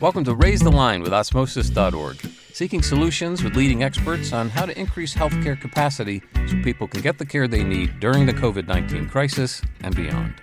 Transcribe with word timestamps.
Welcome 0.00 0.24
to 0.24 0.34
Raise 0.34 0.60
the 0.60 0.70
Line 0.70 1.00
with 1.00 1.14
Osmosis.org, 1.14 2.16
seeking 2.52 2.82
solutions 2.82 3.42
with 3.42 3.56
leading 3.56 3.82
experts 3.82 4.34
on 4.34 4.50
how 4.50 4.66
to 4.66 4.78
increase 4.78 5.14
healthcare 5.14 5.58
capacity 5.58 6.20
so 6.46 6.60
people 6.62 6.86
can 6.86 7.00
get 7.00 7.16
the 7.16 7.24
care 7.24 7.48
they 7.48 7.64
need 7.64 7.98
during 8.00 8.26
the 8.26 8.34
COVID 8.34 8.68
19 8.68 9.08
crisis 9.08 9.62
and 9.80 9.96
beyond. 9.96 10.34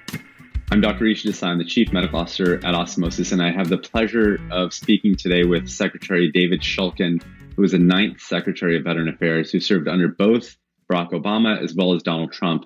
I'm 0.72 0.82
Dr. 0.82 1.04
Rishi 1.04 1.30
Desai. 1.30 1.50
I'm 1.50 1.60
the 1.60 1.64
Chief 1.64 1.94
Medical 1.94 2.22
Officer 2.22 2.56
at 2.66 2.74
Osmosis, 2.74 3.32
and 3.32 3.40
I 3.40 3.52
have 3.52 3.70
the 3.70 3.78
pleasure 3.78 4.40
of 4.50 4.74
speaking 4.74 5.16
today 5.16 5.44
with 5.44 5.70
Secretary 5.70 6.32
David 6.32 6.62
Shulkin, 6.62 7.22
who 7.56 7.62
is 7.62 7.74
the 7.74 7.78
ninth 7.78 8.20
Secretary 8.20 8.78
of 8.78 8.84
Veteran 8.84 9.10
Affairs, 9.10 9.52
who 9.52 9.60
served 9.60 9.88
under 9.88 10.08
both 10.08 10.58
Barack 10.92 11.12
Obama 11.12 11.62
as 11.62 11.76
well 11.76 11.94
as 11.94 12.02
Donald 12.02 12.32
Trump, 12.32 12.66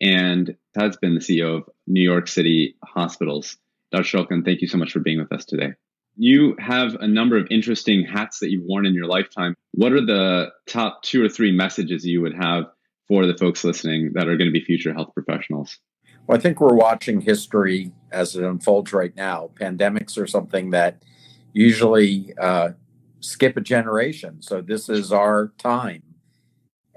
and 0.00 0.56
has 0.76 0.96
been 0.96 1.14
the 1.14 1.20
CEO 1.20 1.58
of 1.58 1.68
New 1.86 2.02
York 2.02 2.28
City 2.28 2.76
Hospitals. 2.84 3.56
Dr. 3.92 4.04
Shulkin, 4.04 4.44
thank 4.44 4.60
you 4.60 4.68
so 4.68 4.78
much 4.78 4.92
for 4.92 5.00
being 5.00 5.18
with 5.18 5.32
us 5.32 5.44
today. 5.44 5.72
You 6.16 6.56
have 6.58 6.94
a 6.96 7.06
number 7.06 7.36
of 7.36 7.46
interesting 7.50 8.04
hats 8.04 8.38
that 8.40 8.50
you've 8.50 8.64
worn 8.64 8.86
in 8.86 8.94
your 8.94 9.06
lifetime. 9.06 9.54
What 9.72 9.92
are 9.92 10.04
the 10.04 10.50
top 10.66 11.02
two 11.02 11.24
or 11.24 11.28
three 11.28 11.52
messages 11.52 12.04
you 12.06 12.22
would 12.22 12.34
have 12.34 12.64
for 13.06 13.26
the 13.26 13.36
folks 13.36 13.64
listening 13.64 14.12
that 14.14 14.28
are 14.28 14.36
going 14.36 14.48
to 14.48 14.52
be 14.52 14.64
future 14.64 14.92
health 14.92 15.12
professionals? 15.14 15.78
Well, 16.26 16.36
I 16.36 16.40
think 16.40 16.60
we're 16.60 16.74
watching 16.74 17.20
history 17.20 17.92
as 18.10 18.34
it 18.34 18.42
unfolds 18.42 18.92
right 18.92 19.14
now. 19.14 19.50
Pandemics 19.54 20.18
are 20.18 20.26
something 20.26 20.70
that 20.70 21.02
usually 21.52 22.34
uh, 22.40 22.70
skip 23.20 23.56
a 23.56 23.60
generation. 23.60 24.42
So 24.42 24.60
this 24.60 24.88
is 24.88 25.12
our 25.12 25.52
time 25.58 26.02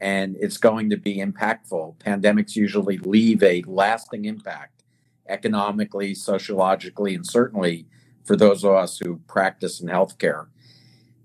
and 0.01 0.35
it's 0.39 0.57
going 0.57 0.89
to 0.89 0.97
be 0.97 1.17
impactful. 1.17 1.95
Pandemics 1.97 2.55
usually 2.55 2.97
leave 2.97 3.43
a 3.43 3.63
lasting 3.67 4.25
impact 4.25 4.83
economically, 5.27 6.15
sociologically, 6.15 7.13
and 7.13 7.25
certainly 7.25 7.85
for 8.23 8.35
those 8.35 8.63
of 8.63 8.71
us 8.71 8.99
who 8.99 9.17
practice 9.27 9.79
in 9.79 9.87
healthcare. 9.87 10.47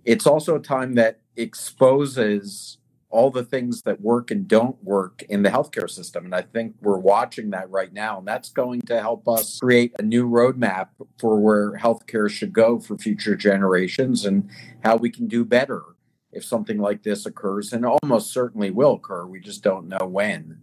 It's 0.05 0.27
also 0.27 0.57
a 0.57 0.61
time 0.61 0.95
that 0.95 1.21
exposes 1.37 2.79
all 3.09 3.31
the 3.31 3.45
things 3.45 3.83
that 3.83 4.01
work 4.01 4.33
and 4.33 4.49
don't 4.49 4.83
work 4.83 5.23
in 5.29 5.43
the 5.45 5.49
healthcare 5.49 5.89
system. 5.89 6.25
And 6.25 6.35
I 6.35 6.43
think 6.43 6.75
we're 6.83 6.99
watching 6.99 7.51
that 7.51 7.71
right 7.71 7.93
now. 7.93 8.19
And 8.19 8.27
that's 8.27 8.51
going 8.51 8.81
to 8.83 9.01
help 9.01 9.29
us 9.29 9.61
create 9.61 9.93
a 10.01 10.03
new 10.03 10.29
roadmap 10.29 10.89
for 11.19 11.39
where 11.39 11.79
healthcare 11.79 12.29
should 12.29 12.53
go 12.53 12.81
for 12.81 12.99
future 12.99 13.37
generations 13.37 14.25
and 14.25 14.51
how 14.83 14.97
we 14.97 15.11
can 15.11 15.29
do 15.29 15.45
better 15.45 15.94
if 16.35 16.45
something 16.45 16.79
like 16.79 17.03
this 17.03 17.27
occurs. 17.27 17.73
And 17.73 17.85
almost 17.85 18.33
certainly 18.33 18.71
will 18.71 18.95
occur. 18.95 19.27
We 19.27 19.41
just 19.41 19.63
don't 19.63 19.89
know 19.89 20.07
when. 20.07 20.59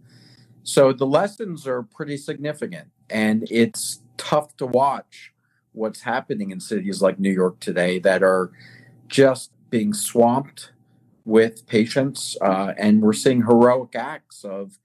So 0.62 0.92
the 0.92 1.06
lessons 1.06 1.66
are 1.66 1.82
pretty 1.82 2.16
significant. 2.16 2.88
And 3.10 3.46
it's 3.50 4.02
tough 4.16 4.56
to 4.58 4.66
watch 4.66 5.32
what's 5.72 6.02
happening 6.02 6.50
in 6.50 6.60
cities 6.60 7.02
like 7.02 7.18
New 7.18 7.32
York 7.32 7.58
today 7.60 7.98
that 8.00 8.22
are 8.22 8.52
just 9.08 9.50
being 9.70 9.92
swamped 9.92 10.72
with 11.24 11.66
patients. 11.66 12.36
Uh, 12.40 12.72
and 12.76 13.02
we're 13.02 13.12
seeing 13.12 13.42
heroic 13.42 13.94
acts 13.96 14.44
of 14.44 14.78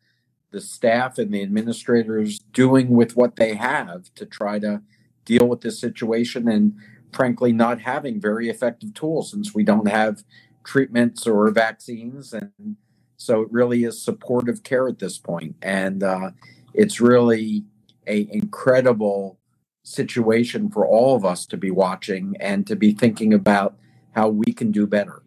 the 0.52 0.62
staff 0.62 1.18
and 1.18 1.34
the 1.34 1.42
administrators 1.42 2.40
doing 2.54 2.90
with 2.90 3.16
what 3.16 3.36
they 3.36 3.54
have 3.56 4.14
to 4.16 4.26
try 4.26 4.60
to 4.60 4.82
deal 5.26 5.48
with 5.48 5.62
this 5.62 5.80
situation 5.80 6.48
and 6.48 6.74
frankly 7.12 7.52
not 7.52 7.82
having 7.82 8.20
very 8.20 8.50
effective 8.50 8.94
tools 8.94 9.32
since 9.32 9.54
we 9.54 9.64
don't 9.64 9.88
have 9.88 10.24
treatments 10.68 11.26
or 11.26 11.50
vaccines 11.50 12.34
and 12.34 12.76
so 13.16 13.42
it 13.42 13.48
really 13.52 13.84
is 13.84 14.00
supportive 14.00 14.62
care 14.62 14.88
at 14.88 15.00
this 15.00 15.18
point. 15.18 15.56
and 15.62 16.04
uh, 16.04 16.30
it's 16.74 17.02
really 17.02 17.64
a 18.06 18.28
incredible 18.32 19.40
situation 19.84 20.70
for 20.70 20.86
all 20.86 21.16
of 21.16 21.26
us 21.26 21.46
to 21.48 21.58
be 21.58 21.72
watching 21.72 22.36
and 22.40 22.68
to 22.68 22.76
be 22.76 22.92
thinking 22.92 23.34
about 23.34 23.76
how 24.12 24.28
we 24.28 24.54
can 24.54 24.72
do 24.72 24.86
better. 24.86 25.24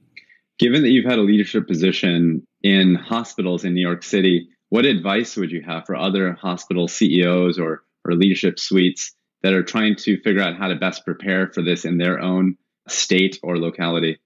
Given 0.59 0.83
that 0.83 0.91
you've 0.91 1.11
had 1.11 1.19
a 1.19 1.23
leadership 1.23 1.67
position 1.67 2.47
in 2.63 2.95
hospitals 2.95 3.65
in 3.65 3.75
New 3.75 3.81
York 3.81 4.03
City, 4.03 4.49
what 4.69 4.85
advice 4.85 5.37
would 5.37 5.51
you 5.51 5.63
have 5.63 5.87
for 5.87 5.97
other 5.97 6.35
hospital 6.35 6.87
CEOs 6.87 7.59
or, 7.59 7.83
or 8.05 8.15
leadership 8.15 8.59
suites 8.59 9.13
that 9.43 9.55
are 9.55 9.63
trying 9.63 9.97
to 9.97 10.21
figure 10.21 10.43
out 10.43 10.57
how 10.57 10.69
to 10.69 10.77
best 10.77 11.05
prepare 11.05 11.51
for 11.51 11.63
this 11.63 11.85
in 11.85 11.97
their 11.97 12.21
own 12.21 12.57
state 12.87 13.39
or 13.43 13.59
locality? 13.59 14.19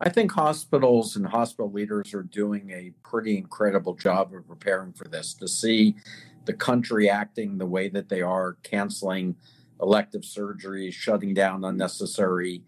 I 0.00 0.10
think 0.10 0.30
hospitals 0.30 1.16
and 1.16 1.26
hospital 1.26 1.72
leaders 1.72 2.14
are 2.14 2.22
doing 2.22 2.70
a 2.70 2.92
pretty 3.02 3.36
incredible 3.36 3.94
job 3.94 4.32
of 4.32 4.46
preparing 4.46 4.92
for 4.92 5.08
this. 5.08 5.34
To 5.34 5.48
see 5.48 5.96
the 6.44 6.52
country 6.52 7.10
acting 7.10 7.58
the 7.58 7.66
way 7.66 7.88
that 7.88 8.08
they 8.08 8.22
are, 8.22 8.54
canceling 8.62 9.34
elective 9.80 10.22
surgeries, 10.22 10.92
shutting 10.92 11.34
down 11.34 11.64
unnecessary 11.64 12.62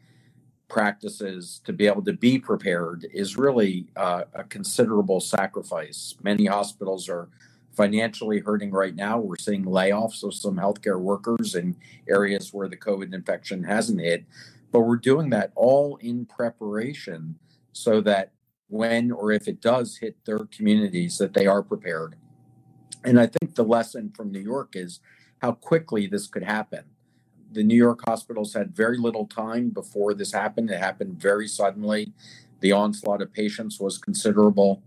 practices 0.69 1.61
to 1.65 1.73
be 1.73 1.87
able 1.87 2.03
to 2.05 2.13
be 2.13 2.39
prepared 2.39 3.07
is 3.13 3.37
really 3.37 3.87
uh, 3.97 4.23
a 4.35 4.45
considerable 4.45 5.21
sacrifice. 5.21 6.17
Many 6.23 6.47
hospitals 6.47 7.09
are 7.09 7.29
financially 7.73 8.41
hurting 8.41 8.71
right 8.71 8.95
now. 8.95 9.19
We're 9.19 9.37
seeing 9.39 9.65
layoffs 9.65 10.23
of 10.23 10.35
some 10.35 10.57
healthcare 10.57 11.01
workers 11.01 11.55
in 11.55 11.77
areas 12.09 12.53
where 12.53 12.69
the 12.69 12.77
COVID 12.77 13.15
infection 13.15 13.65
hasn't 13.65 14.01
hit, 14.01 14.25
but 14.73 14.81
we're 14.81 14.97
doing 14.97 15.31
that 15.31 15.53
all 15.57 15.97
in 15.97 16.27
preparation 16.27 17.37
so 17.73 18.01
that 18.03 18.33
when 18.69 19.11
or 19.11 19.33
if 19.33 19.49
it 19.49 19.61
does 19.61 19.99
hit 19.99 20.17
their 20.25 20.41
communities 20.41 21.19
that 21.19 21.35
they 21.35 21.47
are 21.47 21.63
prepared. 21.63 22.17
And 23.05 23.19
I 23.19 23.27
think 23.27 23.55
the 23.55 23.65
lesson 23.65 24.13
from 24.15 24.31
New 24.31 24.41
York 24.41 24.71
is 24.75 25.01
how 25.43 25.53
quickly 25.53 26.07
this 26.07 26.27
could 26.27 26.45
happen 26.45 26.85
the 27.53 27.65
New 27.65 27.77
York 27.77 28.01
hospitals 28.07 28.55
had 28.55 28.75
very 28.75 28.99
little 28.99 29.27
time 29.27 29.71
before 29.71 30.15
this 30.15 30.33
happened. 30.33 30.71
It 30.71 30.79
happened 30.79 31.21
very 31.21 31.49
suddenly. 31.49 32.13
The 32.61 32.73
onslaught 32.73 33.23
of 33.23 33.33
patients 33.33 33.81
was 33.81 33.99
considerable. 33.99 34.83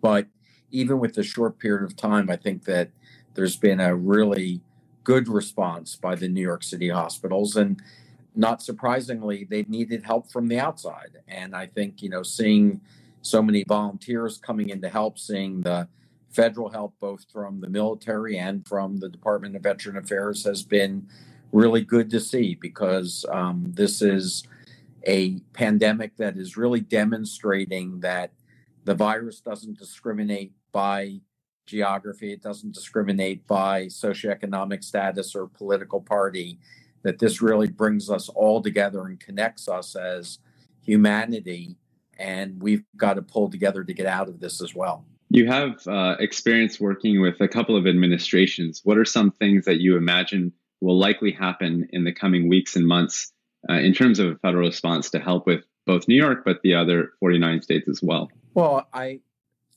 But 0.00 0.26
even 0.70 0.98
with 0.98 1.14
the 1.14 1.22
short 1.22 1.58
period 1.58 1.84
of 1.84 1.96
time, 1.96 2.30
I 2.30 2.36
think 2.36 2.64
that 2.64 2.90
there's 3.34 3.56
been 3.56 3.80
a 3.80 3.94
really 3.94 4.60
good 5.04 5.28
response 5.28 5.96
by 5.96 6.14
the 6.14 6.28
New 6.28 6.40
York 6.42 6.62
City 6.62 6.88
hospitals. 6.90 7.56
And 7.56 7.80
not 8.38 8.62
surprisingly, 8.62 9.44
they've 9.50 9.68
needed 9.68 10.04
help 10.04 10.30
from 10.30 10.46
the 10.46 10.60
outside. 10.60 11.18
And 11.26 11.56
I 11.56 11.66
think, 11.66 12.02
you 12.02 12.08
know, 12.08 12.22
seeing 12.22 12.80
so 13.20 13.42
many 13.42 13.64
volunteers 13.66 14.38
coming 14.38 14.68
in 14.68 14.80
to 14.82 14.88
help, 14.88 15.18
seeing 15.18 15.60
the 15.62 15.88
federal 16.30 16.70
help 16.70 16.94
both 17.00 17.26
from 17.32 17.60
the 17.60 17.68
military 17.68 18.38
and 18.38 18.66
from 18.66 18.98
the 18.98 19.08
Department 19.08 19.56
of 19.56 19.62
Veteran 19.62 19.96
Affairs 19.96 20.44
has 20.44 20.62
been 20.62 21.08
really 21.50 21.82
good 21.82 22.10
to 22.10 22.20
see 22.20 22.54
because 22.54 23.26
um, 23.32 23.64
this 23.74 24.02
is 24.02 24.44
a 25.04 25.40
pandemic 25.52 26.16
that 26.16 26.36
is 26.36 26.56
really 26.56 26.80
demonstrating 26.80 27.98
that 28.00 28.30
the 28.84 28.94
virus 28.94 29.40
doesn't 29.40 29.78
discriminate 29.78 30.52
by 30.70 31.20
geography, 31.66 32.32
it 32.32 32.42
doesn't 32.42 32.72
discriminate 32.72 33.46
by 33.46 33.86
socioeconomic 33.86 34.84
status 34.84 35.34
or 35.34 35.48
political 35.48 36.00
party, 36.00 36.58
that 37.08 37.18
this 37.18 37.40
really 37.40 37.68
brings 37.68 38.10
us 38.10 38.28
all 38.28 38.60
together 38.60 39.06
and 39.06 39.18
connects 39.18 39.66
us 39.66 39.96
as 39.96 40.40
humanity. 40.82 41.74
And 42.18 42.62
we've 42.62 42.84
got 42.98 43.14
to 43.14 43.22
pull 43.22 43.48
together 43.48 43.82
to 43.82 43.94
get 43.94 44.04
out 44.04 44.28
of 44.28 44.40
this 44.40 44.60
as 44.60 44.74
well. 44.74 45.06
You 45.30 45.46
have 45.46 45.88
uh, 45.88 46.16
experience 46.18 46.78
working 46.78 47.22
with 47.22 47.40
a 47.40 47.48
couple 47.48 47.76
of 47.76 47.86
administrations. 47.86 48.82
What 48.84 48.98
are 48.98 49.06
some 49.06 49.30
things 49.30 49.64
that 49.64 49.80
you 49.80 49.96
imagine 49.96 50.52
will 50.82 50.98
likely 50.98 51.32
happen 51.32 51.88
in 51.94 52.04
the 52.04 52.12
coming 52.12 52.46
weeks 52.46 52.76
and 52.76 52.86
months 52.86 53.32
uh, 53.70 53.74
in 53.74 53.94
terms 53.94 54.18
of 54.18 54.28
a 54.28 54.36
federal 54.36 54.68
response 54.68 55.08
to 55.12 55.18
help 55.18 55.46
with 55.46 55.64
both 55.86 56.08
New 56.08 56.16
York, 56.16 56.42
but 56.44 56.60
the 56.62 56.74
other 56.74 57.12
49 57.20 57.62
states 57.62 57.88
as 57.88 58.02
well? 58.02 58.30
Well, 58.52 58.86
I 58.92 59.20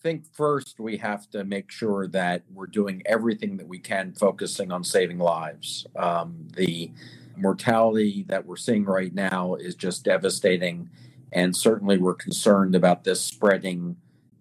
think 0.02 0.25
first 0.34 0.80
we 0.80 0.97
have 0.97 1.30
to 1.30 1.44
make 1.44 1.72
sure 1.72 2.08
that 2.08 2.44
we're 2.52 2.68
doing 2.68 3.03
everything 3.06 3.58
that 3.58 3.68
we 3.68 3.80
can, 3.80 4.14
focusing 4.14 4.72
on 4.72 4.84
saving 4.84 5.20
lives. 5.20 5.85
Um, 5.96 6.47
the 6.55 6.91
mortality 7.37 8.25
that 8.28 8.45
we're 8.45 8.57
seeing 8.57 8.85
right 8.85 9.13
now 9.13 9.55
is 9.55 9.75
just 9.75 10.03
devastating. 10.03 10.89
And 11.31 11.55
certainly 11.55 11.97
we're 11.97 12.16
concerned 12.16 12.75
about 12.75 13.03
this 13.03 13.22
spreading 13.22 13.95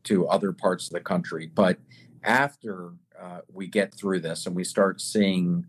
to 0.05 0.27
other 0.29 0.53
parts 0.53 0.87
of 0.87 0.93
the 0.93 1.01
country. 1.01 1.51
But 1.53 1.79
after 2.23 2.93
uh, 3.21 3.41
we 3.53 3.67
get 3.67 3.95
through 3.95 4.21
this 4.21 4.47
and 4.47 4.57
we 4.57 4.65
start 4.65 5.01
seeing 5.01 5.67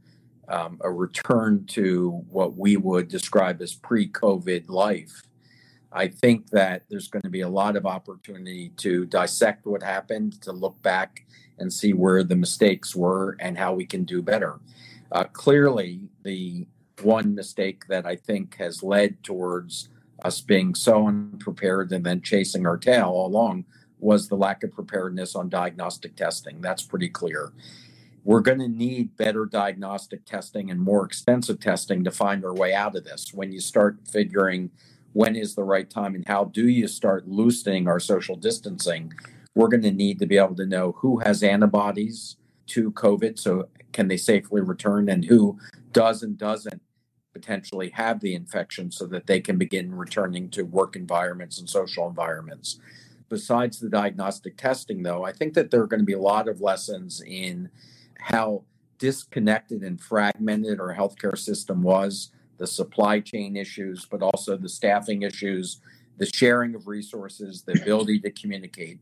um, 0.48 0.80
a 0.82 0.92
return 0.92 1.66
to 1.66 2.24
what 2.30 2.58
we 2.58 2.78
would 2.78 3.08
describe 3.08 3.62
as 3.62 3.74
pre 3.74 4.08
COVID 4.08 4.70
life. 4.70 5.24
I 5.94 6.08
think 6.08 6.50
that 6.52 6.84
there's 6.90 7.08
going 7.08 7.24
to 7.24 7.30
be 7.30 7.42
a 7.42 7.50
lot 7.50 7.76
of 7.76 7.86
opportunity 7.86 8.70
to 8.78 9.06
dissect 9.06 9.66
what 9.66 9.84
happened, 9.84 10.42
to 10.44 10.54
look 10.54 10.82
back 10.82 11.26
and 11.58 11.72
see 11.72 11.94
where 11.94 12.24
the 12.24 12.36
mistakes 12.36 12.96
were 12.96 13.36
and 13.40 13.58
how 13.58 13.74
we 13.74 13.86
can 13.86 14.04
do 14.04 14.22
better. 14.22 14.60
Uh, 15.12 15.26
clearly, 15.26 16.10
the 16.24 16.66
one 17.04 17.36
mistake 17.36 17.88
that 17.88 18.06
I 18.06 18.16
think 18.16 18.58
has 18.58 18.84
led 18.84 19.24
towards 19.24 19.90
us 20.24 20.42
being 20.42 20.76
so 20.76 21.08
unprepared 21.08 21.92
and 21.92 22.06
then 22.06 22.22
chasing 22.22 22.66
our 22.66 22.78
tail 22.78 23.10
all 23.10 23.28
along 23.28 23.66
was 24.00 24.28
the 24.28 24.36
lack 24.36 24.64
of 24.64 24.72
preparedness 24.72 25.36
on 25.36 25.50
diagnostic 25.50 26.16
testing. 26.16 26.62
That's 26.62 26.84
pretty 26.84 27.10
clear. 27.10 27.54
we're 28.24 28.42
going 28.42 28.60
to 28.60 28.68
need 28.68 29.18
better 29.18 29.46
diagnostic 29.46 30.26
testing 30.26 30.70
and 30.70 30.80
more 30.80 31.06
extensive 31.06 31.60
testing 31.60 32.04
to 32.04 32.12
find 32.12 32.46
our 32.46 32.54
way 32.54 32.74
out 32.74 32.96
of 32.96 33.04
this. 33.04 33.34
When 33.34 33.52
you 33.52 33.60
start 33.60 33.98
figuring 34.10 34.72
when 35.14 35.36
is 35.36 35.56
the 35.56 35.64
right 35.64 35.90
time 35.90 36.16
and 36.16 36.28
how 36.28 36.46
do 36.46 36.68
you 36.68 36.88
start 36.88 37.28
loosening 37.28 37.88
our 37.88 38.00
social 38.00 38.36
distancing, 38.36 39.14
we're 39.56 39.68
going 39.68 39.84
to 39.84 39.92
need 39.92 40.20
to 40.20 40.26
be 40.26 40.38
able 40.38 40.56
to 40.56 40.66
know 40.66 40.94
who 41.00 41.20
has 41.20 41.44
antibodies 41.44 42.38
to 42.68 42.92
COVID, 42.92 43.38
so 43.38 43.68
can 43.92 44.08
they 44.08 44.16
safely 44.16 44.62
return, 44.62 45.10
and 45.10 45.26
who 45.26 45.60
does 45.92 46.24
and 46.24 46.38
doesn't 46.38 46.82
potentially 47.34 47.90
have 47.90 48.20
the 48.20 48.36
infection 48.36 48.92
so 48.92 49.06
that 49.08 49.28
they 49.28 49.40
can 49.40 49.58
begin 49.58 49.96
returning 49.96 50.50
to 50.50 50.64
work 50.64 50.96
environments 50.96 51.60
and 51.60 51.70
social 51.70 52.08
environments. 52.08 52.80
Besides 53.30 53.80
the 53.80 53.90
diagnostic 53.90 54.58
testing, 54.58 55.04
though, 55.04 55.24
I 55.24 55.32
think 55.32 55.54
that 55.54 55.72
there 55.72 55.82
are 55.82 55.88
going 55.88 56.02
to 56.02 56.06
be 56.06 56.14
a 56.14 56.20
lot 56.20 56.48
of 56.48 56.62
lessons 56.62 57.22
in 57.26 57.70
how 58.20 58.64
disconnected 59.00 59.82
and 59.82 60.00
fragmented 60.00 60.80
our 60.80 60.94
healthcare 60.94 61.38
system 61.38 61.82
was, 61.82 62.32
the 62.58 62.68
supply 62.68 63.20
chain 63.20 63.56
issues, 63.56 64.06
but 64.06 64.22
also 64.22 64.56
the 64.56 64.70
staffing 64.70 65.24
issues, 65.24 65.82
the 66.18 66.30
sharing 66.32 66.76
of 66.76 66.88
resources, 66.88 67.64
the 67.64 67.82
ability 67.82 68.20
to 68.20 68.30
communicate. 68.30 69.00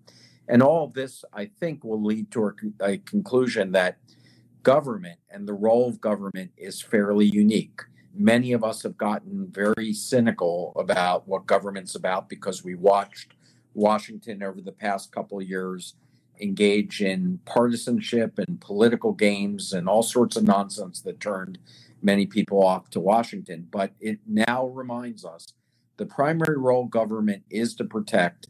And 0.47 0.63
all 0.63 0.85
of 0.85 0.93
this, 0.93 1.25
I 1.33 1.45
think, 1.59 1.83
will 1.83 2.01
lead 2.01 2.31
to 2.31 2.53
a, 2.81 2.97
conclusion 2.97 3.73
that 3.73 3.97
government 4.63 5.19
and 5.29 5.47
the 5.47 5.53
role 5.53 5.89
of 5.89 5.99
government 5.99 6.51
is 6.57 6.81
fairly 6.81 7.25
unique. 7.25 7.81
Many 8.21 8.51
of 8.51 8.65
us 8.65 8.83
have 8.83 8.97
gotten 8.97 9.47
very 9.49 9.93
cynical 9.93 10.73
about 10.75 11.25
what 11.25 11.47
government's 11.47 11.95
about 11.95 12.27
because 12.27 12.65
we 12.65 12.75
watched 12.75 13.35
Washington 13.73 14.43
over 14.43 14.59
the 14.59 14.73
past 14.73 15.13
couple 15.13 15.41
years 15.41 15.95
engage 16.41 17.01
in 17.01 17.39
partisanship 17.45 18.37
and 18.37 18.59
political 18.59 19.13
games 19.13 19.71
and 19.71 19.87
all 19.87 20.03
sorts 20.03 20.35
of 20.35 20.43
nonsense 20.43 20.99
that 21.03 21.21
turned 21.21 21.59
many 22.01 22.25
people 22.25 22.61
off 22.61 22.89
to 22.89 22.99
Washington. 22.99 23.65
But 23.71 23.93
it 24.01 24.19
now 24.27 24.67
reminds 24.67 25.23
us 25.23 25.53
the 25.95 26.05
primary 26.05 26.57
role 26.57 26.87
government 26.87 27.43
is 27.49 27.73
to 27.75 27.85
protect 27.85 28.47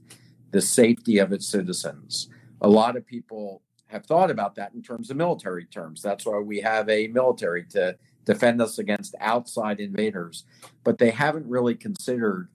the 0.49 0.61
safety 0.61 1.19
of 1.19 1.31
its 1.31 1.47
citizens. 1.47 2.27
A 2.61 2.67
lot 2.67 2.97
of 2.97 3.05
people 3.05 3.61
have 3.85 4.07
thought 4.07 4.31
about 4.31 4.55
that 4.55 4.73
in 4.73 4.81
terms 4.81 5.11
of 5.11 5.17
military 5.17 5.65
terms. 5.65 6.01
That's 6.01 6.25
why 6.25 6.39
we 6.39 6.59
have 6.61 6.89
a 6.89 7.07
military 7.09 7.65
to 7.65 7.97
defend 8.29 8.61
us 8.61 8.77
against 8.77 9.15
outside 9.19 9.79
invaders. 9.79 10.43
But 10.83 10.99
they 10.99 11.09
haven't 11.09 11.47
really 11.47 11.73
considered 11.73 12.47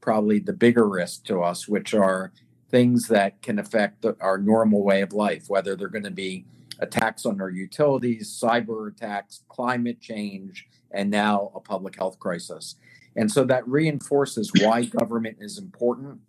probably 0.00 0.40
the 0.40 0.52
bigger 0.52 0.88
risk 0.88 1.24
to 1.26 1.40
us, 1.40 1.68
which 1.68 1.94
are 1.94 2.32
things 2.68 3.06
that 3.06 3.40
can 3.40 3.60
affect 3.60 4.04
our 4.20 4.38
normal 4.38 4.82
way 4.82 5.02
of 5.02 5.12
life, 5.12 5.44
whether 5.46 5.76
they're 5.76 5.88
going 5.88 6.02
to 6.02 6.10
be 6.10 6.46
attacks 6.80 7.24
on 7.24 7.40
our 7.40 7.50
utilities, 7.50 8.28
cyber 8.42 8.90
attacks, 8.90 9.44
climate 9.48 10.00
change, 10.00 10.66
and 10.90 11.10
now 11.10 11.52
a 11.54 11.60
public 11.60 11.94
health 11.94 12.18
crisis. 12.18 12.74
And 13.14 13.30
so 13.30 13.44
that 13.44 13.68
reinforces 13.68 14.50
why 14.60 14.84
government 14.84 15.36
is 15.40 15.58
important. 15.58 16.20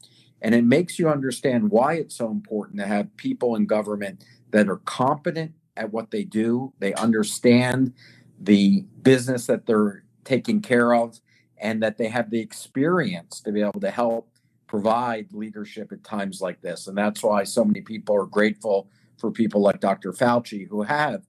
And 0.43 0.53
it 0.53 0.63
makes 0.63 0.99
you 0.99 1.09
understand 1.09 1.71
why 1.71 1.93
it's 1.93 2.17
so 2.17 2.29
important 2.29 2.79
to 2.79 2.85
have 2.85 3.17
people 3.17 3.55
in 3.55 3.65
government 3.65 4.23
that 4.51 4.69
are 4.69 4.81
competent 4.85 5.53
at 5.77 5.91
what 5.91 6.11
they 6.11 6.23
do, 6.23 6.73
they 6.79 6.93
understand 6.95 7.93
the 8.43 8.85
business 9.01 9.45
that 9.47 9.65
they're 9.65 10.03
taking 10.23 10.61
care 10.61 10.93
of, 10.93 11.19
and 11.57 11.81
that 11.83 11.97
they 11.97 12.07
have 12.07 12.29
the 12.29 12.39
experience 12.39 13.39
to 13.41 13.51
be 13.51 13.61
able 13.61 13.79
to 13.79 13.91
help 13.91 14.29
provide 14.67 15.27
leadership 15.33 15.91
at 15.91 16.03
times 16.03 16.41
like 16.41 16.61
this. 16.61 16.87
And 16.87 16.97
that's 16.97 17.21
why 17.21 17.43
so 17.43 17.63
many 17.63 17.81
people 17.81 18.15
are 18.15 18.25
grateful 18.25 18.89
for 19.19 19.29
people 19.29 19.61
like 19.61 19.79
Dr. 19.79 20.13
Fauci 20.13 20.67
who 20.67 20.83
have 20.83 21.23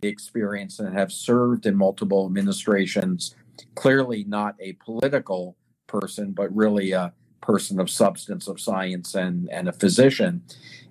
the 0.00 0.08
experience 0.08 0.78
and 0.78 0.92
have 0.96 1.12
served 1.12 1.64
in 1.64 1.76
multiple 1.76 2.26
administrations. 2.26 3.34
Clearly, 3.74 4.24
not 4.24 4.56
a 4.60 4.74
political 4.74 5.56
person, 5.86 6.32
but 6.32 6.54
really 6.54 6.92
a 6.92 7.12
person 7.40 7.80
of 7.80 7.88
substance, 7.88 8.48
of 8.48 8.60
science, 8.60 9.14
and, 9.14 9.48
and 9.50 9.68
a 9.68 9.72
physician. 9.72 10.42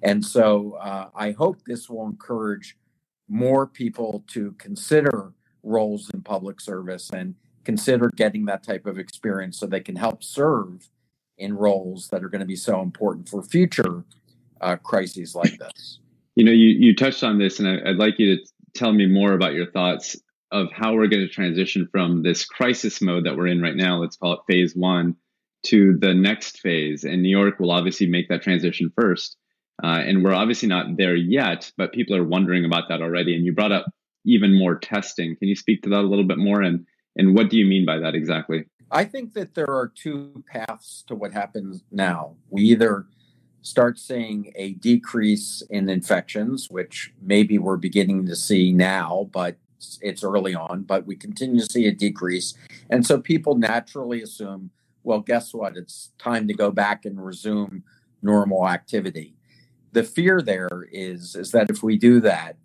And 0.01 0.25
so 0.25 0.73
uh, 0.81 1.09
I 1.15 1.31
hope 1.31 1.57
this 1.65 1.89
will 1.89 2.05
encourage 2.05 2.77
more 3.29 3.67
people 3.67 4.23
to 4.27 4.53
consider 4.53 5.33
roles 5.67 6.09
in 6.13 6.21
public 6.21 6.59
service 6.61 7.09
and 7.11 7.35
consider 7.63 8.09
getting 8.15 8.45
that 8.45 8.63
type 8.63 8.85
of 8.85 8.97
experience 8.97 9.59
so 9.59 9.65
they 9.65 9.81
can 9.81 9.95
help 9.95 10.23
serve 10.23 10.89
in 11.37 11.53
roles 11.53 12.07
that 12.07 12.23
are 12.23 12.29
going 12.29 12.39
to 12.39 12.45
be 12.45 12.55
so 12.55 12.81
important 12.81 13.29
for 13.29 13.43
future 13.43 14.03
uh, 14.61 14.75
crises 14.77 15.35
like 15.35 15.57
this. 15.59 15.99
You 16.35 16.45
know, 16.45 16.51
you, 16.51 16.67
you 16.67 16.95
touched 16.95 17.23
on 17.23 17.37
this, 17.37 17.59
and 17.59 17.67
I, 17.67 17.89
I'd 17.89 17.97
like 17.97 18.15
you 18.17 18.37
to 18.37 18.41
tell 18.73 18.93
me 18.93 19.05
more 19.05 19.33
about 19.33 19.53
your 19.53 19.69
thoughts 19.71 20.15
of 20.51 20.71
how 20.71 20.93
we're 20.93 21.07
going 21.07 21.27
to 21.27 21.33
transition 21.33 21.87
from 21.91 22.23
this 22.23 22.45
crisis 22.45 23.01
mode 23.01 23.25
that 23.25 23.35
we're 23.35 23.47
in 23.47 23.61
right 23.61 23.75
now, 23.75 23.97
let's 23.97 24.15
call 24.15 24.33
it 24.33 24.39
phase 24.47 24.73
one, 24.75 25.15
to 25.63 25.97
the 25.99 26.13
next 26.13 26.59
phase. 26.59 27.03
And 27.03 27.21
New 27.21 27.29
York 27.29 27.59
will 27.59 27.71
obviously 27.71 28.07
make 28.07 28.29
that 28.29 28.43
transition 28.43 28.91
first. 28.99 29.35
Uh, 29.83 30.01
and 30.05 30.23
we're 30.23 30.33
obviously 30.33 30.69
not 30.69 30.95
there 30.97 31.15
yet, 31.15 31.71
but 31.77 31.91
people 31.91 32.15
are 32.15 32.23
wondering 32.23 32.65
about 32.65 32.85
that 32.89 33.01
already. 33.01 33.35
And 33.35 33.45
you 33.45 33.53
brought 33.53 33.71
up 33.71 33.85
even 34.27 34.57
more 34.57 34.77
testing. 34.77 35.35
Can 35.37 35.47
you 35.47 35.55
speak 35.55 35.81
to 35.83 35.89
that 35.89 36.01
a 36.01 36.07
little 36.07 36.25
bit 36.25 36.37
more? 36.37 36.61
And, 36.61 36.85
and 37.15 37.35
what 37.35 37.49
do 37.49 37.57
you 37.57 37.65
mean 37.65 37.85
by 37.85 37.97
that 37.99 38.13
exactly? 38.13 38.65
I 38.91 39.05
think 39.05 39.33
that 39.33 39.55
there 39.55 39.69
are 39.69 39.91
two 39.93 40.43
paths 40.51 41.03
to 41.07 41.15
what 41.15 41.33
happens 41.33 41.83
now. 41.91 42.35
We 42.49 42.63
either 42.63 43.07
start 43.61 43.99
seeing 43.99 44.51
a 44.55 44.73
decrease 44.73 45.63
in 45.69 45.89
infections, 45.89 46.67
which 46.69 47.13
maybe 47.21 47.57
we're 47.57 47.77
beginning 47.77 48.25
to 48.27 48.35
see 48.35 48.71
now, 48.71 49.29
but 49.33 49.57
it's 50.01 50.23
early 50.23 50.55
on, 50.55 50.83
but 50.83 51.05
we 51.05 51.15
continue 51.15 51.59
to 51.59 51.71
see 51.71 51.87
a 51.87 51.91
decrease. 51.91 52.53
And 52.89 53.05
so 53.05 53.19
people 53.19 53.55
naturally 53.55 54.21
assume, 54.21 54.71
well, 55.03 55.19
guess 55.19 55.53
what? 55.53 55.77
It's 55.77 56.11
time 56.17 56.47
to 56.47 56.53
go 56.53 56.71
back 56.71 57.05
and 57.05 57.23
resume 57.23 57.83
normal 58.21 58.67
activity. 58.67 59.35
The 59.91 60.03
fear 60.03 60.41
there 60.41 60.87
is, 60.91 61.35
is 61.35 61.51
that 61.51 61.69
if 61.69 61.83
we 61.83 61.97
do 61.97 62.19
that, 62.21 62.57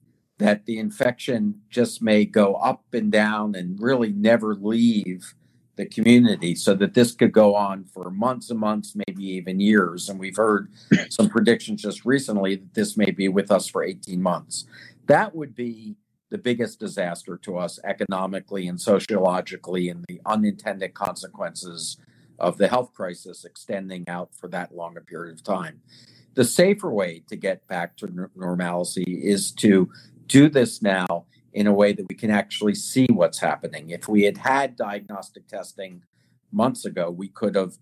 that 0.43 0.67
the 0.67 0.79
infection 0.79 1.61
just 1.71 2.03
may 2.03 2.25
go 2.25 2.55
up 2.55 2.85
and 2.93 3.11
down 3.11 3.55
and 3.55 3.81
really 3.81 4.13
never 4.13 4.55
leave 4.55 5.35
the 5.77 5.87
community 5.87 6.55
so 6.55 6.75
that 6.75 6.95
this 6.95 7.13
could 7.13 7.33
go 7.33 7.55
on 7.55 7.85
for 7.85 8.11
months 8.11 8.51
and 8.51 8.61
months, 8.61 8.95
maybe 9.07 9.25
even 9.25 9.59
years. 9.59 10.09
And 10.09 10.19
we've 10.19 10.37
heard 10.37 10.71
some 11.11 11.29
predictions 11.29 11.83
just 11.83 12.05
recently 12.05 12.57
that 12.57 12.75
this 12.75 12.97
may 12.97 13.11
be 13.11 13.29
with 13.29 13.51
us 13.51 13.69
for 13.69 13.83
18 13.83 14.21
months. 14.21 14.67
That 15.07 15.35
would 15.35 15.55
be 15.55 15.97
the 16.31 16.39
biggest 16.39 16.81
disaster 16.81 17.37
to 17.37 17.59
us 17.59 17.79
economically 17.85 18.67
and 18.67 18.81
sociologically, 18.81 19.91
and 19.91 20.05
the 20.09 20.21
unintended 20.25 20.95
consequences 20.95 21.99
of 22.39 22.57
the 22.57 22.69
health 22.69 22.93
crisis 22.95 23.45
extending 23.45 24.09
out 24.09 24.31
for 24.35 24.49
that 24.49 24.75
long 24.75 24.97
a 24.97 25.01
period 25.01 25.35
of 25.35 25.45
time. 25.45 25.83
The 26.35 26.45
safer 26.45 26.91
way 26.91 27.23
to 27.29 27.37
get 27.37 27.69
back 27.69 27.99
to 27.99 28.31
normalcy 28.35 29.05
is 29.05 29.53
to 29.53 29.91
do 30.33 30.49
this 30.49 30.81
now 30.81 31.27
in 31.53 31.67
a 31.67 31.73
way 31.73 31.93
that 31.93 32.09
we 32.09 32.15
can 32.15 32.31
actually 32.31 32.75
see 32.75 33.07
what's 33.11 33.39
happening. 33.39 33.91
If 33.91 34.09
we 34.09 34.23
had 34.23 34.39
had 34.39 34.77
diagnostic 34.77 35.47
testing 35.47 36.03
months 36.51 36.87
ago, 36.87 37.11
we 37.11 37.29
could 37.29 37.55
have 37.55 37.77